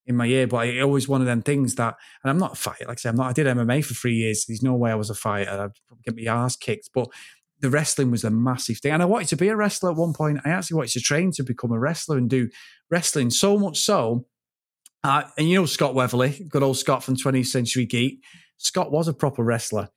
[0.05, 0.47] in my year.
[0.47, 2.85] But I always one of them things that, and I'm not a fighter.
[2.87, 3.29] Like I said, I'm not.
[3.29, 4.45] I did MMA for three years.
[4.45, 5.49] There's no way I was a fighter.
[5.49, 7.09] I'd probably get my ass kicked, but.
[7.59, 8.91] The wrestling was a massive thing.
[8.91, 10.41] And I wanted to be a wrestler at one point.
[10.45, 12.49] I actually wanted to train to become a wrestler and do
[12.91, 14.27] wrestling so much so
[15.03, 18.23] uh, and you know Scott Weatherly, good old Scott from 20th Century Geek.
[18.57, 19.89] Scott was a proper wrestler.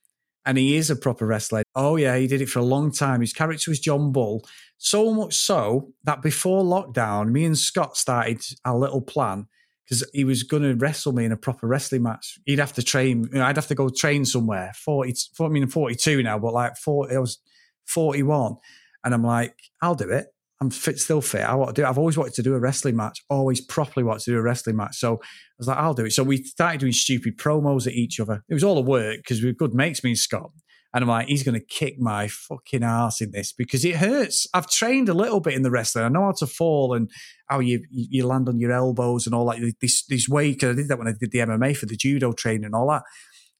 [0.46, 1.62] and he is a proper wrestler.
[1.74, 3.20] Oh yeah, he did it for a long time.
[3.20, 4.44] His character was John Bull,
[4.78, 9.46] so much so that before lockdown, me and Scott started a little plan
[9.84, 12.38] because he was going to wrestle me in a proper wrestling match.
[12.46, 13.24] He'd have to train.
[13.32, 14.72] You know, I'd have to go train somewhere.
[14.76, 17.38] 40, I mean, 42 now, but like 40, I was
[17.86, 18.56] 41.
[19.04, 20.26] And I'm like, I'll do it.
[20.60, 21.40] I'm fit, still fit.
[21.40, 21.86] I want to do.
[21.86, 23.22] I've always wanted to do a wrestling match.
[23.30, 24.96] Always properly wanted to do a wrestling match.
[24.96, 25.26] So I
[25.58, 26.12] was like, I'll do it.
[26.12, 28.44] So we started doing stupid promos at each other.
[28.48, 30.50] It was all a work because we were good mates, me and Scott.
[30.92, 34.46] And I'm like, he's going to kick my fucking ass in this because it hurts.
[34.52, 36.04] I've trained a little bit in the wrestling.
[36.04, 37.08] I know how to fall and
[37.48, 39.74] how you you land on your elbows and all that.
[39.80, 42.32] This this way because I did that when I did the MMA for the judo
[42.32, 43.04] training and all that.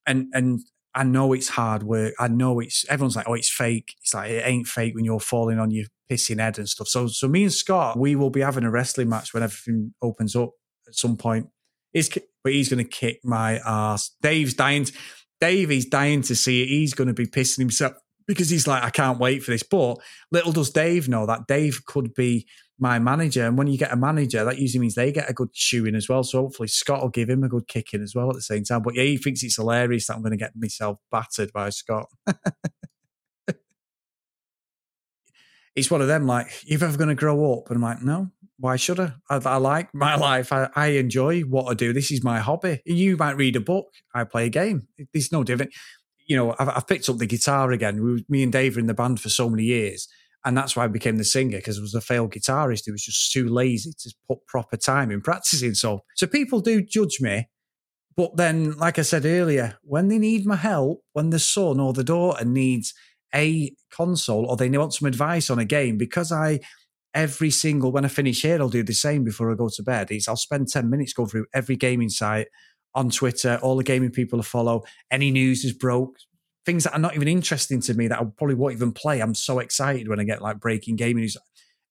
[0.05, 0.59] And and
[0.93, 2.13] I know it's hard work.
[2.19, 3.95] I know it's everyone's like, oh, it's fake.
[4.01, 6.87] It's like it ain't fake when you're falling on your pissing head and stuff.
[6.87, 10.35] So so me and Scott, we will be having a wrestling match when everything opens
[10.35, 10.51] up
[10.87, 11.47] at some point.
[11.93, 12.09] He's,
[12.43, 14.11] but he's going to kick my ass.
[14.21, 14.85] Dave's dying.
[14.85, 14.93] To,
[15.39, 16.67] Dave is dying to see it.
[16.67, 17.93] He's going to be pissing himself
[18.27, 19.63] because he's like, I can't wait for this.
[19.63, 19.97] But
[20.31, 22.47] little does Dave know that Dave could be
[22.81, 23.45] my manager.
[23.45, 26.09] And when you get a manager, that usually means they get a good shoeing as
[26.09, 26.23] well.
[26.23, 28.81] So hopefully Scott will give him a good kicking as well at the same time.
[28.81, 32.07] But yeah, he thinks it's hilarious that I'm going to get myself battered by Scott.
[35.75, 37.69] it's one of them like, you're ever going to grow up?
[37.69, 39.13] And I'm like, no, why should I?
[39.29, 40.51] I, I like my life.
[40.51, 41.93] I, I, enjoy what I do.
[41.93, 42.81] This is my hobby.
[42.85, 43.93] You might read a book.
[44.15, 44.87] I play a game.
[45.13, 45.71] It's no different.
[46.25, 48.03] You know, I've, I've picked up the guitar again.
[48.03, 50.07] We, me and Dave were in the band for so many years.
[50.43, 53.03] And that's why I became the singer because I was a failed guitarist who was
[53.03, 55.75] just too lazy to put proper time in practicing.
[55.75, 57.47] So, so people do judge me.
[58.17, 61.93] But then, like I said earlier, when they need my help, when the son or
[61.93, 62.93] the daughter needs
[63.33, 66.59] a console or they want some advice on a game, because I
[67.13, 70.11] every single when I finish here, I'll do the same before I go to bed.
[70.11, 72.47] Is I'll spend 10 minutes going through every gaming site
[72.93, 76.17] on Twitter, all the gaming people I follow, any news is broke,
[76.65, 79.19] things that are not even interesting to me that I probably won't even play.
[79.19, 81.37] I'm so excited when I get like breaking gaming news.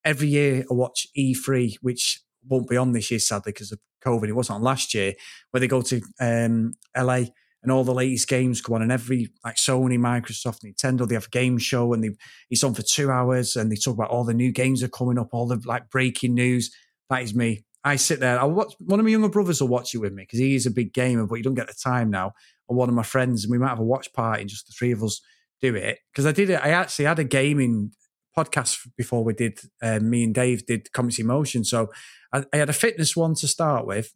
[0.05, 4.29] Every year I watch E3, which won't be on this year, sadly, because of COVID.
[4.29, 5.15] It wasn't on last year,
[5.51, 7.25] where they go to um, LA
[7.63, 11.27] and all the latest games come on, and every like Sony, Microsoft, Nintendo, they have
[11.27, 12.11] a game show, and they
[12.49, 15.19] it's on for two hours, and they talk about all the new games are coming
[15.19, 16.75] up, all the like breaking news.
[17.11, 17.65] That is me.
[17.83, 18.39] I sit there.
[18.39, 20.67] I watch one of my younger brothers will watch it with me because he is
[20.67, 22.33] a big gamer, but he don't get the time now.
[22.71, 24.73] Or one of my friends, and we might have a watch party, and just the
[24.79, 25.21] three of us
[25.61, 25.99] do it.
[26.13, 26.61] Because I did it.
[26.63, 27.91] I actually had a gaming
[28.39, 29.59] podcast before we did.
[29.83, 31.89] Uh, me and Dave did Comics in Motion, so
[32.33, 34.13] I, I had a fitness one to start with,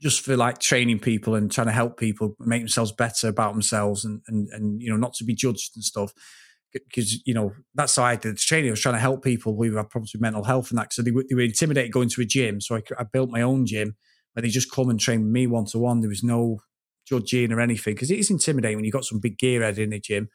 [0.00, 4.06] just for like training people and trying to help people make themselves better about themselves
[4.06, 6.14] and and and you know not to be judged and stuff
[6.72, 8.70] because you know that's how I did the training.
[8.70, 10.92] I was trying to help people who have problems with mental health and that.
[10.92, 12.60] So they, they were intimidated going to a gym.
[12.60, 13.96] So I, I, built my own gym
[14.32, 16.00] where they just come and train with me one to one.
[16.00, 16.58] There was no
[17.06, 20.00] judging or anything because it is intimidating when you've got some big gearhead in the
[20.00, 20.28] gym.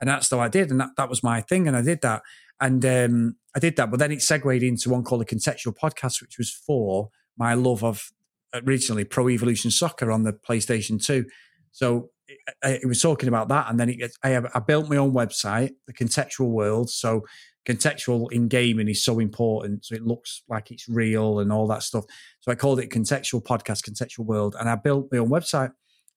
[0.00, 2.22] And that's how I did, and that, that was my thing, and I did that,
[2.58, 3.90] and um, I did that.
[3.90, 7.84] But then it segued into one called the Contextual Podcast, which was for my love
[7.84, 8.10] of
[8.54, 11.26] originally Pro Evolution Soccer on the PlayStation 2.
[11.72, 12.10] So
[12.62, 15.92] it was talking about that, and then it, I, I built my own website, the
[15.92, 16.90] Contextual World.
[16.90, 17.24] So
[17.68, 21.82] contextual in gaming is so important, so it looks like it's real and all that
[21.82, 22.04] stuff.
[22.40, 25.72] So I called it Contextual Podcast, Contextual World, and I built my own website.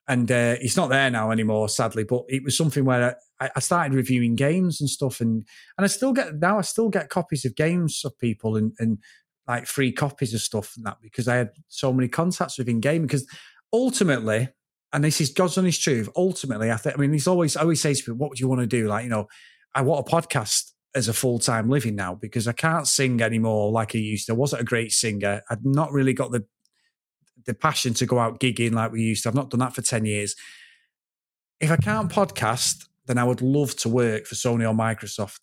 [0.07, 2.03] And uh, it's not there now anymore, sadly.
[2.03, 5.45] But it was something where I, I started reviewing games and stuff, and
[5.77, 8.97] and I still get now I still get copies of games of people and and
[9.47, 13.07] like free copies of stuff and that because I had so many contacts within gaming.
[13.07, 13.27] Because
[13.71, 14.49] ultimately,
[14.91, 17.81] and this is God's honest truth, ultimately, I think, I mean, he's always, I always
[17.81, 18.87] says to me, what would you want to do?
[18.87, 19.27] Like, you know,
[19.73, 23.71] I want a podcast as a full time living now because I can't sing anymore
[23.71, 24.33] like I used to.
[24.33, 25.41] I wasn't a great singer.
[25.49, 26.45] I'd not really got the
[27.45, 29.29] the passion to go out gigging like we used to.
[29.29, 30.35] I've not done that for 10 years.
[31.59, 35.39] If I can't podcast, then I would love to work for Sony or Microsoft.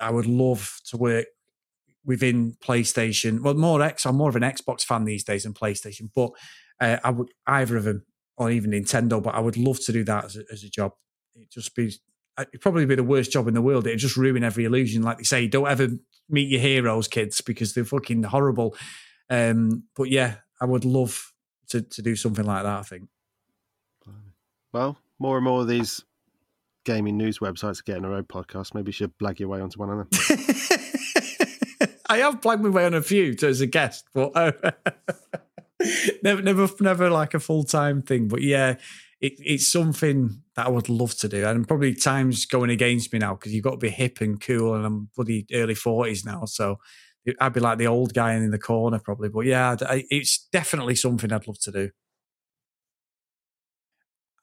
[0.00, 1.26] I would love to work
[2.04, 3.40] within PlayStation.
[3.40, 4.06] Well, more X.
[4.06, 6.30] I'm more of an Xbox fan these days than PlayStation, but
[6.80, 8.04] uh, I would either of them
[8.36, 9.22] or even Nintendo.
[9.22, 10.92] But I would love to do that as a, as a job.
[11.34, 11.92] It just be
[12.38, 13.86] it'd probably be the worst job in the world.
[13.86, 15.02] It'd just ruin every illusion.
[15.02, 15.88] Like they say, don't ever
[16.28, 18.76] meet your heroes, kids, because they're fucking horrible.
[19.30, 21.34] Um, but yeah, I would love
[21.68, 22.78] to to do something like that.
[22.78, 23.08] I think.
[24.72, 26.02] Well, more and more of these
[26.86, 28.72] gaming news websites are getting their own podcast.
[28.72, 30.08] Maybe you should blag your way onto one of them.
[32.08, 34.52] I have plugged my way on a few as a guest, but uh,
[36.22, 38.28] never, never, never like a full time thing.
[38.28, 38.76] But yeah,
[39.20, 43.18] it, it's something that I would love to do, and probably time's going against me
[43.18, 46.46] now because you've got to be hip and cool, and I'm bloody early forties now,
[46.46, 46.78] so
[47.40, 49.28] I'd be like the old guy in the corner probably.
[49.28, 49.76] But yeah,
[50.10, 51.90] it's definitely something I'd love to do.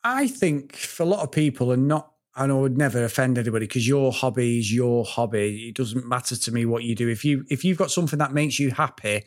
[0.04, 3.68] I think for a lot of people, and not and I would never offend anybody
[3.68, 5.68] because your hobby is your hobby.
[5.70, 7.10] It doesn't matter to me what you do.
[7.10, 9.24] If you if you've got something that makes you happy,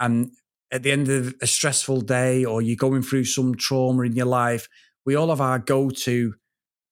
[0.00, 0.32] and
[0.72, 4.26] at the end of a stressful day or you're going through some trauma in your
[4.26, 4.68] life,
[5.06, 6.34] we all have our go-to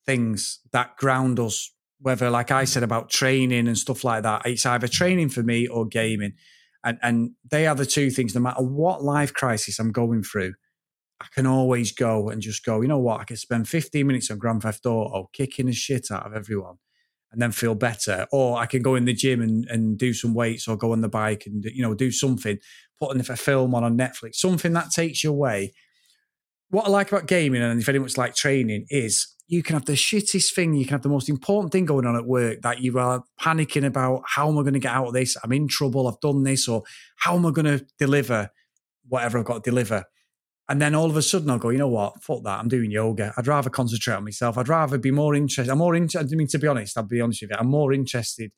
[0.06, 1.72] things that ground us.
[2.00, 5.66] Whether, like I said about training and stuff like that, it's either training for me
[5.66, 6.34] or gaming,
[6.84, 8.34] and and they are the two things.
[8.34, 10.54] No matter what life crisis I'm going through,
[11.20, 13.20] I can always go and just go, you know what?
[13.20, 16.76] I can spend 15 minutes on Grand Theft Auto kicking the shit out of everyone
[17.32, 18.26] and then feel better.
[18.32, 21.00] Or I can go in the gym and, and do some weights or go on
[21.00, 22.58] the bike and, you know, do something,
[22.98, 25.72] put a film on on Netflix, something that takes you away.
[26.68, 29.92] What I like about gaming and if anyone's like training is you can have the
[29.92, 32.98] shittest thing, you can have the most important thing going on at work that you
[32.98, 34.22] are panicking about.
[34.26, 35.36] How am I going to get out of this?
[35.42, 36.08] I'm in trouble.
[36.08, 36.82] I've done this, or
[37.16, 38.50] how am I going to deliver
[39.08, 40.04] whatever I've got to deliver?
[40.68, 42.22] And then all of a sudden I'll go, you know what?
[42.24, 42.58] Fuck that.
[42.58, 43.32] I'm doing yoga.
[43.36, 44.58] I'd rather concentrate on myself.
[44.58, 45.70] I'd rather be more interested.
[45.70, 46.34] I'm more interested.
[46.34, 47.56] I mean, to be honest, I'll be honest with you.
[47.56, 48.50] I'm more interested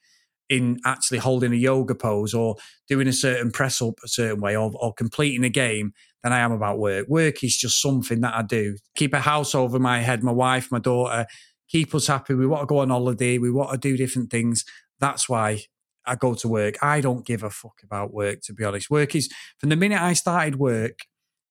[0.48, 2.56] in actually holding a yoga pose or
[2.88, 6.40] doing a certain press up a certain way or, or completing a game than I
[6.40, 7.06] am about work.
[7.08, 8.76] Work is just something that I do.
[8.96, 11.26] Keep a house over my head, my wife, my daughter,
[11.68, 12.34] keep us happy.
[12.34, 13.38] We want to go on holiday.
[13.38, 14.64] We want to do different things.
[15.00, 15.62] That's why
[16.04, 16.82] I go to work.
[16.82, 18.90] I don't give a fuck about work, to be honest.
[18.90, 21.00] Work is from the minute I started work,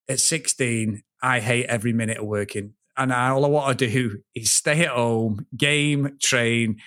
[0.10, 2.74] at 16, I hate every minute of working.
[2.96, 6.78] And all I want to do is stay at home, game, train,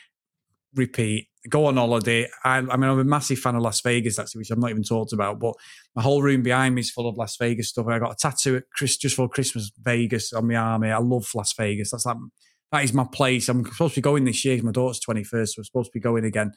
[0.74, 2.28] repeat, go on holiday.
[2.44, 4.82] I, I, mean, I'm a massive fan of Las Vegas, actually, which I've not even
[4.82, 5.40] talked about.
[5.40, 5.54] But
[5.94, 7.86] my whole room behind me is full of Las Vegas stuff.
[7.86, 10.84] I got a tattoo at Chris, just for Christmas, Vegas on my arm.
[10.84, 11.90] I love Las Vegas.
[11.90, 12.16] That's like
[12.72, 13.48] that is my place.
[13.48, 14.62] I'm supposed to be going this year.
[14.62, 16.52] My daughter's 21st, so I'm supposed to be going again.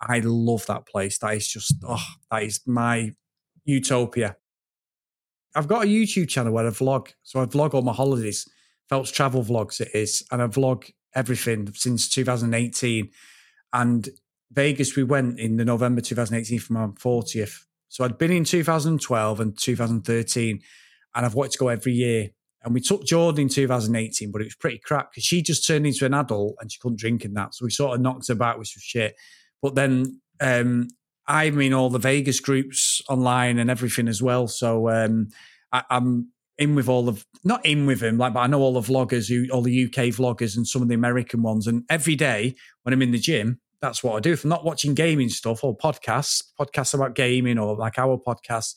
[0.00, 1.18] I love that place.
[1.18, 3.12] That is just, oh, that is my
[3.64, 4.36] utopia.
[5.54, 7.08] I've got a YouTube channel where I vlog.
[7.22, 8.46] So I vlog all my holidays.
[8.88, 10.22] Phelps Travel Vlogs it is.
[10.30, 13.10] And I vlog everything since 2018.
[13.72, 14.08] And
[14.50, 17.64] Vegas, we went in the November 2018 for my 40th.
[17.88, 20.60] So I'd been in 2012 and 2013,
[21.14, 22.30] and I've wanted to go every year.
[22.64, 25.86] And we took Jordan in 2018, but it was pretty crap because she just turned
[25.86, 27.54] into an adult and she couldn't drink in that.
[27.54, 29.14] So we sort of knocked her back, which was shit.
[29.62, 30.88] But then um,
[31.26, 34.48] I'm in all the Vegas groups online and everything as well.
[34.48, 35.28] So um,
[35.72, 38.80] I, am in with all of not in with him, like, but I know all
[38.80, 41.66] the vloggers who all the UK vloggers and some of the American ones.
[41.66, 44.32] And every day when I'm in the gym, that's what I do.
[44.32, 48.74] If I'm not watching gaming stuff or podcasts, podcasts about gaming or like our podcast,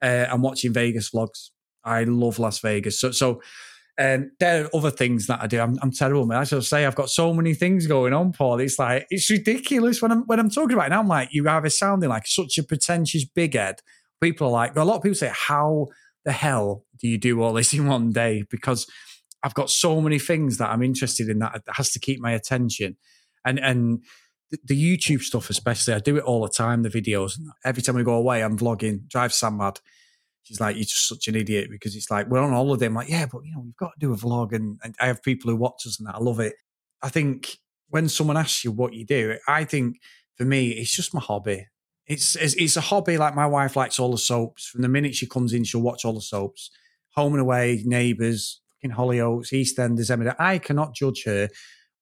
[0.00, 1.50] uh, I'm watching Vegas vlogs.
[1.82, 3.00] I love Las Vegas.
[3.00, 3.40] So so
[3.96, 5.60] and there are other things that I do.
[5.60, 6.38] I'm, I'm terrible, man.
[6.38, 8.58] I should say I've got so many things going on, Paul.
[8.58, 10.90] It's like it's ridiculous when I'm when I'm talking about it.
[10.90, 13.80] Now I'm like, you either sounding like such a pretentious big head.
[14.20, 15.88] People are like, a lot of people say, How
[16.24, 18.44] the hell do you do all this in one day?
[18.50, 18.86] Because
[19.42, 22.96] I've got so many things that I'm interested in that has to keep my attention.
[23.44, 24.04] And and
[24.64, 27.38] the YouTube stuff, especially, I do it all the time, the videos.
[27.64, 29.80] Every time we go away, I'm vlogging, drive Sam mad
[30.44, 32.86] she's like, you're just such an idiot because it's like, we're on holiday.
[32.86, 35.06] I'm like, yeah, but you know, we've got to do a vlog and, and I
[35.06, 36.14] have people who watch us and that.
[36.14, 36.54] I love it.
[37.02, 39.96] I think when someone asks you what you do, I think
[40.36, 41.66] for me, it's just my hobby.
[42.06, 44.66] It's, it's, it's a hobby like my wife likes all the soaps.
[44.68, 46.70] From the minute she comes in, she'll watch all the soaps.
[47.16, 50.36] Home and Away, Neighbours, fucking Hollyoaks, EastEnders, Emmerdale.
[50.38, 51.48] I cannot judge her.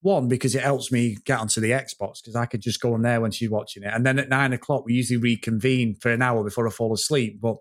[0.01, 3.03] One, because it helps me get onto the Xbox because I could just go on
[3.03, 3.93] there when she's watching it.
[3.93, 7.39] And then at nine o'clock, we usually reconvene for an hour before I fall asleep.
[7.39, 7.55] But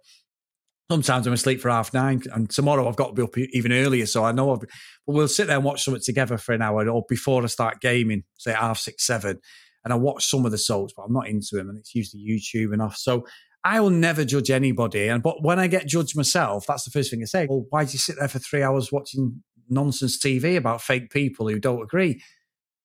[0.93, 4.05] Sometimes I'm asleep for half nine, and tomorrow I've got to be up even earlier.
[4.05, 4.69] So I know, I've, but
[5.07, 8.25] we'll sit there and watch something together for an hour, or before I start gaming,
[8.37, 9.39] say half six, seven,
[9.85, 12.23] and I watch some of the soaps, but I'm not into them, and it's usually
[12.23, 12.97] YouTube and off.
[12.97, 13.25] So
[13.65, 17.11] I will never judge anybody, and but when I get judged myself, that's the first
[17.11, 17.47] thing I say.
[17.49, 21.49] Well, why do you sit there for three hours watching nonsense TV about fake people
[21.49, 22.23] who don't agree?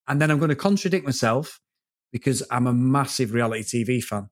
[0.08, 1.60] And then I'm going to contradict myself
[2.12, 4.30] because I'm a massive reality TV fan.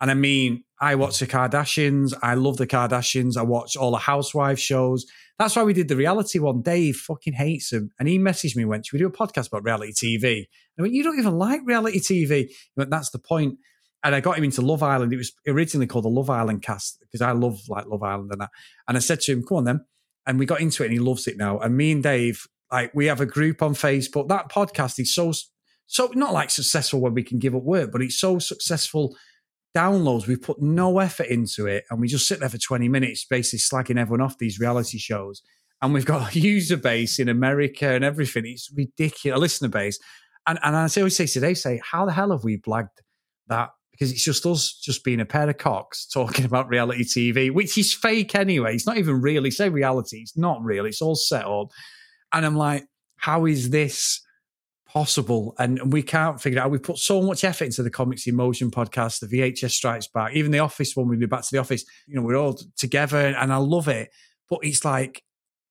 [0.00, 2.12] And I mean, I watch the Kardashians.
[2.22, 3.36] I love the Kardashians.
[3.36, 5.06] I watch all the housewife shows.
[5.38, 6.62] That's why we did the reality one.
[6.62, 7.90] Dave fucking hates them.
[7.98, 10.44] And he messaged me went, Should we do a podcast about reality TV?
[10.78, 12.48] I went, You don't even like reality TV.
[12.48, 13.58] He went, That's the point.
[14.06, 15.12] And I got him into Love Island.
[15.12, 18.40] It was originally called the Love Island cast because I love like Love Island and
[18.40, 18.50] that.
[18.86, 19.84] And I said to him, Come on then.
[20.28, 21.58] And we got into it and he loves it now.
[21.58, 24.28] And me and Dave, like, we have a group on Facebook.
[24.28, 25.32] That podcast is so,
[25.86, 29.16] so not like successful when we can give up work, but it's so successful
[29.76, 30.28] downloads.
[30.28, 33.58] We put no effort into it, and we just sit there for 20 minutes, basically
[33.58, 35.42] slagging everyone off these reality shows.
[35.82, 38.44] And we've got a user base in America and everything.
[38.46, 39.98] It's ridiculous, a listener base.
[40.46, 42.98] And, and I always say today, say, how the hell have we blagged
[43.48, 43.70] that?
[43.96, 47.78] Because it's just us just being a pair of cocks talking about reality TV, which
[47.78, 48.74] is fake anyway.
[48.74, 50.18] It's not even really say reality.
[50.18, 50.86] It's not real.
[50.86, 51.68] It's all set up.
[52.32, 52.86] And I'm like,
[53.16, 54.20] how is this
[54.96, 56.70] possible and we can't figure it out.
[56.70, 60.34] We put so much effort into the Comics in Motion podcast, the VHS Strikes Back,
[60.34, 61.84] even the Office one, we do back to the office.
[62.06, 64.10] You know, we're all together and I love it.
[64.48, 65.22] But it's like,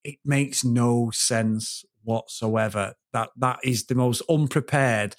[0.03, 2.93] it makes no sense whatsoever.
[3.13, 5.15] That that is the most unprepared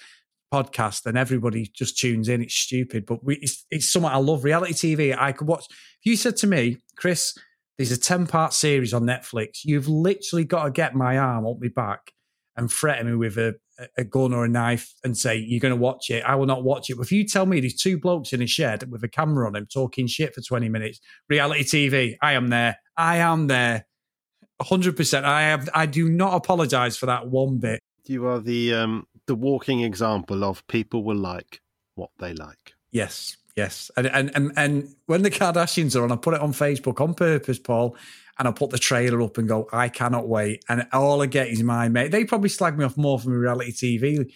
[0.53, 2.43] podcast, and everybody just tunes in.
[2.43, 4.45] It's stupid, but we, it's it's something I love.
[4.45, 5.17] Reality TV.
[5.17, 5.67] I could watch.
[5.71, 7.37] If you said to me, Chris,
[7.79, 9.61] there's a ten part series on Netflix.
[9.65, 12.13] You've literally got to get my arm up my back
[12.57, 13.55] and threaten me with a,
[13.99, 16.25] a gun or a knife and say you're going to watch it.
[16.25, 16.97] I will not watch it.
[16.97, 19.53] But if you tell me there's two blokes in a shed with a camera on
[19.53, 22.79] them talking shit for 20 minutes, reality TV, I am there.
[22.97, 23.87] I am there.
[24.63, 25.25] 100%.
[25.25, 27.81] I have I do not apologize for that one bit.
[28.07, 31.61] You are the um the walking example of people will like
[31.95, 32.75] what they like.
[32.91, 33.37] Yes.
[33.57, 33.91] Yes.
[33.97, 37.15] And and and, and when the Kardashians are on, I put it on Facebook on
[37.15, 37.97] purpose, Paul,
[38.39, 40.65] and I put the trailer up and go, I cannot wait.
[40.69, 42.11] And all I get is my mate.
[42.11, 44.31] They probably slag me off more from reality TV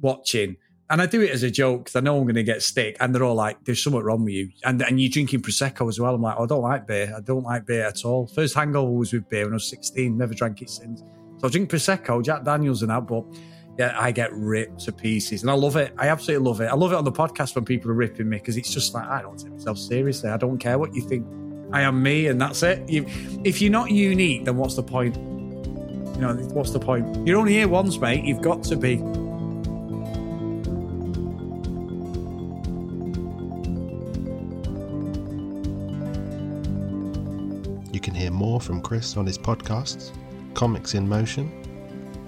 [0.00, 0.56] watching
[0.90, 2.96] and I do it as a joke because I know I'm going to get stick.
[2.98, 6.00] And they're all like, "There's something wrong with you," and and you're drinking prosecco as
[6.00, 6.16] well.
[6.16, 7.14] I'm like, oh, "I don't like beer.
[7.16, 10.18] I don't like beer at all." First hangover was with beer when I was 16.
[10.18, 11.00] Never drank it since.
[11.38, 13.06] So I drink prosecco, Jack Daniels, and that.
[13.06, 13.24] But
[13.78, 15.94] yeah, I get ripped to pieces, and I love it.
[15.96, 16.66] I absolutely love it.
[16.66, 19.06] I love it on the podcast when people are ripping me because it's just like
[19.06, 20.30] I don't take myself seriously.
[20.30, 21.26] I don't care what you think.
[21.72, 22.88] I am me, and that's it.
[22.88, 23.06] You,
[23.44, 25.16] if you're not unique, then what's the point?
[25.16, 27.26] You know, what's the point?
[27.26, 28.24] You're only here once, mate.
[28.24, 28.96] You've got to be.
[37.92, 40.10] You can hear more from Chris on his podcasts
[40.54, 41.50] Comics in Motion,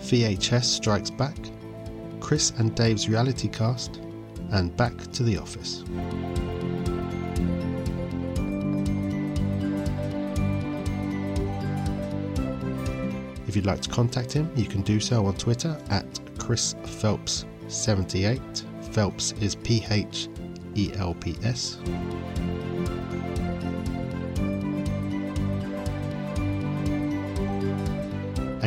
[0.02, 1.36] VHS Strikes Back,
[2.20, 4.00] Chris and Dave's Reality Cast,
[4.50, 5.84] and Back to the Office.
[13.48, 16.06] If you'd like to contact him, you can do so on Twitter at
[16.38, 18.64] Chris Phelps78.
[18.94, 20.28] Phelps is P H
[20.74, 21.78] E L P S.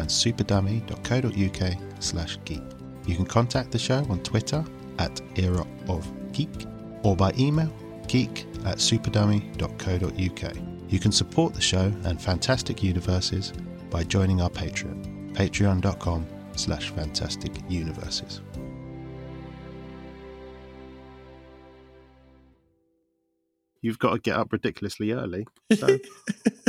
[0.00, 2.62] and superdummy.co.uk slash geek.
[3.06, 4.64] You can contact the show on Twitter
[4.98, 6.66] at era of geek
[7.02, 7.72] or by email
[8.08, 10.56] geek at superdummy.co.uk.
[10.88, 13.52] You can support the show and Fantastic Universes
[13.90, 16.26] by joining our Patreon, patreon.com
[16.56, 18.40] slash fantastic universes.
[23.82, 25.46] You've got to get up ridiculously early.
[25.74, 25.86] So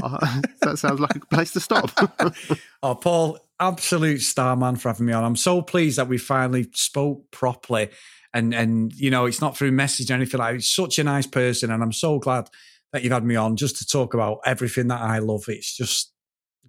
[0.03, 1.91] uh, that sounds like a place to stop.
[2.83, 5.23] oh, Paul, absolute star man for having me on.
[5.23, 7.89] I'm so pleased that we finally spoke properly.
[8.33, 10.55] And and you know, it's not through message or anything like that.
[10.55, 12.49] He's such a nice person, and I'm so glad
[12.93, 15.43] that you've had me on just to talk about everything that I love.
[15.49, 16.13] It's just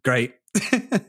[0.04, 0.34] great.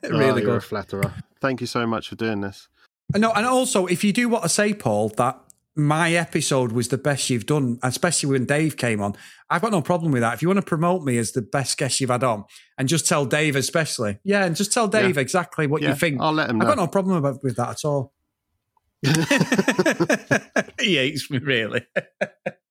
[0.03, 0.63] really oh, good.
[0.63, 1.11] Flatterer.
[1.41, 2.67] Thank you so much for doing this.
[3.15, 5.39] No, and also if you do want to say, Paul, that
[5.75, 9.15] my episode was the best you've done, especially when Dave came on.
[9.49, 10.35] I've got no problem with that.
[10.35, 12.45] If you want to promote me as the best guest you've had on,
[12.77, 15.21] and just tell Dave, especially, yeah, and just tell Dave yeah.
[15.21, 16.21] exactly what yeah, you think.
[16.21, 16.65] I'll let him know.
[16.65, 18.13] I've got no problem about, with that at all.
[20.79, 21.85] he hates me, really.